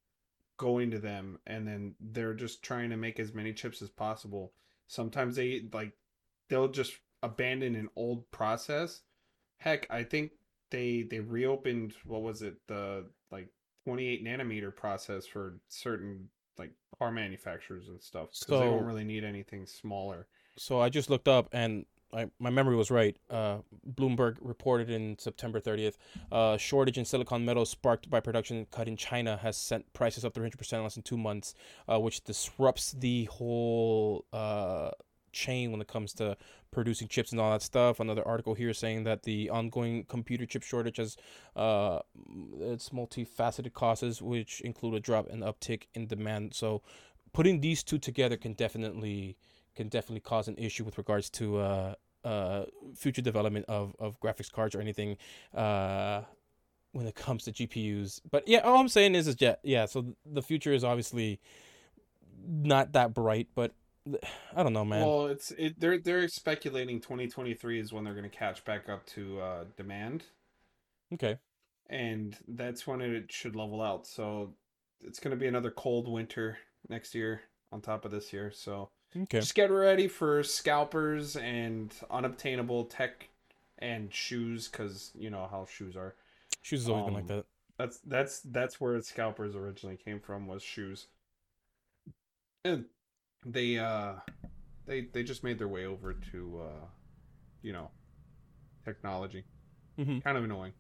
[0.58, 4.54] going to them and then they're just trying to make as many chips as possible
[4.88, 5.94] sometimes they like
[6.50, 9.02] they'll just abandon an old process
[9.58, 10.32] heck i think
[10.72, 13.06] they they reopened what was it the
[13.86, 16.28] 28 nanometer process for certain
[16.58, 20.28] like car manufacturers and stuff because they don't really need anything smaller
[20.58, 23.18] So I just looked up and I, my memory was right.
[23.30, 23.58] Uh,
[23.94, 25.96] Bloomberg reported in September 30th,
[26.32, 30.34] uh, shortage in silicon metal sparked by production cut in China has sent prices up
[30.34, 31.54] 300% in less than two months,
[31.92, 34.92] uh, which disrupts the whole uh,
[35.36, 36.36] chain when it comes to
[36.72, 38.00] producing chips and all that stuff.
[38.00, 41.18] Another article here saying that the ongoing computer chip shortage has
[41.56, 42.00] uh,
[42.60, 46.54] its multifaceted causes, which include a drop and uptick in demand.
[46.56, 46.82] So
[47.34, 49.38] putting these two together can definitely
[49.76, 52.64] can definitely cause an issue with regards to uh, uh,
[52.96, 55.18] future development of, of graphics cards or anything
[55.54, 56.22] uh,
[56.94, 58.22] when it comes to GPUs.
[58.32, 59.86] But yeah, all I'm saying is, is yeah, yeah.
[59.86, 61.42] So the future is obviously
[62.48, 63.74] not that bright, but
[64.56, 65.02] I don't know, man.
[65.02, 65.80] Well, it's it.
[65.80, 70.24] They're they're speculating 2023 is when they're going to catch back up to uh, demand,
[71.14, 71.40] okay,
[71.90, 74.06] and that's when it should level out.
[74.06, 74.54] So
[75.02, 77.42] it's going to be another cold winter next year
[77.72, 78.52] on top of this year.
[78.52, 79.40] So okay.
[79.40, 83.30] just get ready for scalpers and unobtainable tech
[83.80, 86.14] and shoes, because you know how shoes are.
[86.62, 87.46] Shoes has always been like um, that.
[87.78, 91.08] That's that's that's where scalpers originally came from was shoes.
[92.64, 92.86] And
[93.46, 94.14] they uh
[94.86, 96.86] they they just made their way over to uh
[97.62, 97.90] you know
[98.84, 99.44] technology.
[100.00, 100.24] Mhm.
[100.24, 100.74] Kind of annoying.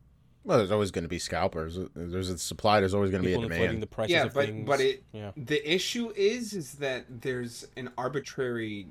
[0.43, 1.79] Well, there's always going to be scalpers.
[1.95, 2.79] There's a supply.
[2.79, 3.81] There's always going to be a demand.
[3.81, 4.67] the prices Yeah, of but things.
[4.67, 8.87] but it yeah, the issue is is that there's an arbitrary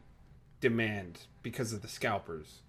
[0.61, 2.62] demand because of the scalpers.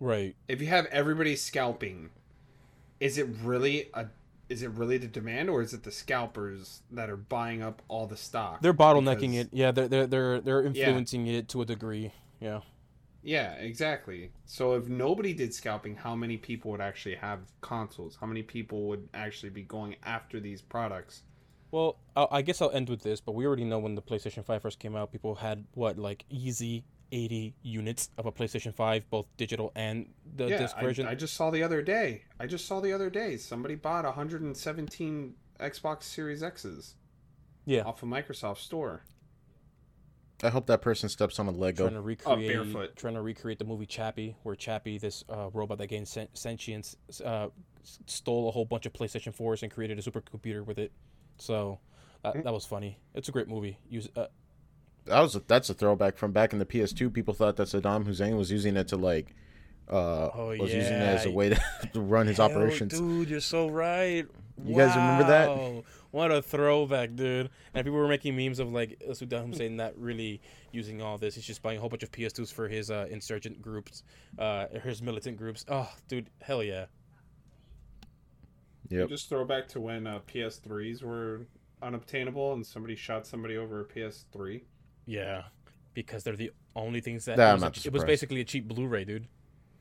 [0.00, 0.34] right.
[0.48, 2.10] If you have everybody scalping,
[3.00, 4.06] is it really a
[4.52, 8.06] is it really the demand or is it the scalpers that are buying up all
[8.06, 8.60] the stock?
[8.60, 9.48] They're bottlenecking Because- it.
[9.52, 12.12] Yeah, they're they're they're they're influencing it to a degree.
[12.40, 12.60] Yeah.
[13.24, 14.32] Yeah, exactly.
[14.46, 18.16] So if nobody did scalping, how many people would actually have consoles?
[18.20, 21.22] How many people would actually be going after these products?
[21.70, 24.60] Well, I guess I'll end with this, but we already know when the PlayStation 5
[24.60, 29.26] first came out, people had what like easy 80 units of a PlayStation 5, both
[29.36, 31.06] digital and the yeah, disc I, version.
[31.06, 32.22] I just saw the other day.
[32.40, 36.96] I just saw the other day somebody bought 117 Xbox Series X's
[37.66, 39.02] yeah, off of Microsoft Store.
[40.44, 41.84] I hope that person steps on a Lego.
[41.84, 42.96] trying to recreate barefoot.
[42.96, 46.96] trying to recreate the movie Chappie, where Chappie, this uh, robot that gained sen- sentience,
[47.24, 47.46] uh,
[47.84, 50.90] s- stole a whole bunch of PlayStation 4s and created a supercomputer with it.
[51.36, 51.78] So
[52.24, 52.42] that, Mm.
[52.44, 52.98] that was funny.
[53.14, 53.78] It's a great movie.
[53.88, 54.26] Use uh,
[55.06, 57.12] That was a, that's a throwback from back in the PS2.
[57.12, 59.34] People thought that Saddam Hussein was using it to like,
[59.90, 61.60] uh, Oh, was using it as a way to,
[61.92, 62.98] to run his operations.
[62.98, 64.26] Dude, you're so right.
[64.64, 65.48] You guys remember that?
[65.48, 65.84] Wow.
[66.12, 67.48] What a throwback, dude.
[67.74, 70.40] And people were making memes of like Saddam Hussein not really
[70.70, 71.34] using all this.
[71.34, 74.02] He's just buying a whole bunch of PS2s for his uh, insurgent groups,
[74.38, 75.64] uh, his militant groups.
[75.68, 76.84] Oh, dude, hell yeah.
[78.90, 79.08] Yep.
[79.08, 81.46] Just throw back to when uh, PS3s were
[81.80, 84.60] unobtainable and somebody shot somebody over a PS3?
[85.06, 85.42] Yeah,
[85.94, 87.36] because they're the only things that.
[87.36, 89.26] That it, I'm was a- not it was basically a cheap Blu-ray, dude.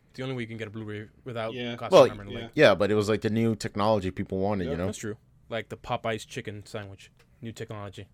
[0.09, 1.75] It's the only way you can get a Blu-ray without Yeah.
[1.75, 2.51] costing Well, an and a.
[2.53, 4.85] Yeah, but it was like the new technology people wanted, Yeah, you know.
[4.87, 5.15] That's true.
[5.49, 7.11] Like the Popeyes chicken sandwich,
[7.41, 8.07] new technology.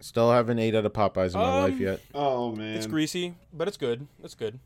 [0.00, 2.00] Still haven't ate at a Popeyes in my life Um, yet.
[2.14, 4.06] Oh man, It's greasy, but it's good.
[4.22, 4.58] It's good.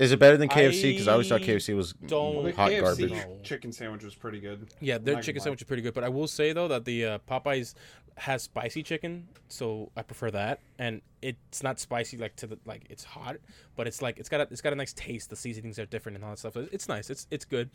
[0.00, 0.92] Is it better than KFC?
[0.92, 3.10] Because I always thought KFC was don't- hot KFC garbage.
[3.10, 3.38] No.
[3.42, 4.66] chicken sandwich was pretty good.
[4.80, 6.86] Yeah, their Not chicken gonna sandwich is pretty good, but I will say though that
[6.86, 7.74] the uh, Popeyes
[8.20, 10.60] has spicy chicken, so I prefer that.
[10.78, 13.36] And it's not spicy like to the like it's hot,
[13.76, 15.30] but it's like it's got a, it's got a nice taste.
[15.30, 16.54] The seasonings are different and all that stuff.
[16.54, 17.08] So It's nice.
[17.08, 17.70] It's it's good.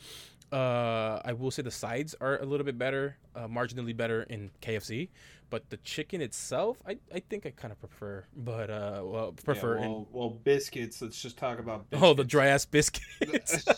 [0.51, 4.51] Uh, I will say the sides are a little bit better, uh, marginally better in
[4.61, 5.09] KFC,
[5.49, 8.25] but the chicken itself, I, I think I kind of prefer.
[8.35, 11.01] But uh, well, prefer Yeah, in well, well, biscuits.
[11.01, 11.89] Let's just talk about.
[11.89, 12.07] Biscuits.
[12.07, 13.67] oh the dry ass biscuits.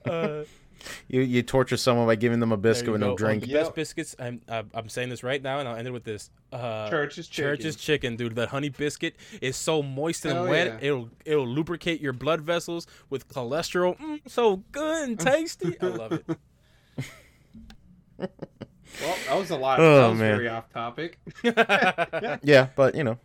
[0.04, 0.44] uh,
[1.08, 3.08] You you torture someone by giving them a biscuit you with go.
[3.08, 3.42] no Oh, drink.
[3.42, 3.60] the Yep.
[3.64, 4.16] best biscuits.
[4.18, 6.30] I'm I'm saying this right now, and I'll end it with this.
[6.52, 7.50] Uh, Church's chicken.
[7.56, 8.34] Church's chicken, dude.
[8.36, 10.66] That honey biscuit is so moist and Hell wet.
[10.66, 10.78] yeah.
[10.88, 13.98] It'll it'll lubricate your blood vessels with cholesterol.
[13.98, 15.76] Mm, so good and tasty.
[15.80, 16.26] I love it.
[18.18, 19.78] Well, that was a lot.
[19.80, 20.36] Oh, that was man.
[20.36, 21.18] very off topic.
[22.42, 23.18] Yeah, but you know,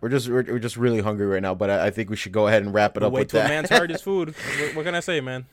[0.00, 1.54] we're just we're, we're just really hungry right now.
[1.54, 3.38] But I, I think we should go ahead and wrap it up way with to
[3.38, 3.48] a that.
[3.48, 4.34] man's heart is food.
[4.58, 5.44] What, what can I say, man?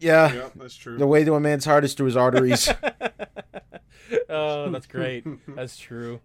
[0.00, 0.98] Yeah, yep, that's true.
[0.98, 2.68] the way to a man's heart is through his arteries.
[4.28, 5.24] oh, that's great.
[5.48, 6.20] That's true.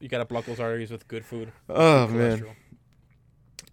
[0.00, 1.52] You gotta block those arteries with good food.
[1.68, 2.44] oh man.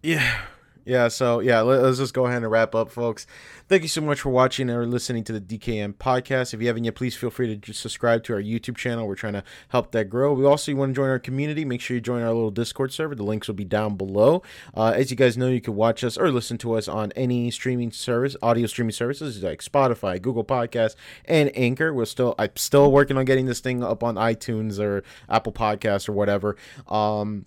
[0.01, 0.41] Yeah.
[0.83, 3.27] Yeah, so yeah, let, us just go ahead and wrap up, folks.
[3.67, 6.53] Thank you so much for watching or listening to the DKM podcast.
[6.53, 9.07] If you haven't yet, please feel free to just subscribe to our YouTube channel.
[9.07, 10.33] We're trying to help that grow.
[10.33, 11.65] We also want to join our community.
[11.65, 13.13] Make sure you join our little Discord server.
[13.13, 14.41] The links will be down below.
[14.75, 17.51] Uh, as you guys know, you can watch us or listen to us on any
[17.51, 21.93] streaming service, audio streaming services like Spotify, Google Podcasts, and Anchor.
[21.93, 26.09] We're still I'm still working on getting this thing up on iTunes or Apple Podcasts
[26.09, 26.57] or whatever.
[26.87, 27.45] Um,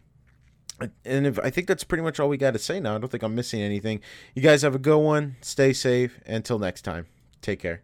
[1.04, 2.96] and if, I think that's pretty much all we got to say now.
[2.96, 4.00] I don't think I'm missing anything.
[4.34, 5.36] You guys have a good one.
[5.40, 6.20] Stay safe.
[6.26, 7.06] Until next time,
[7.40, 7.82] take care.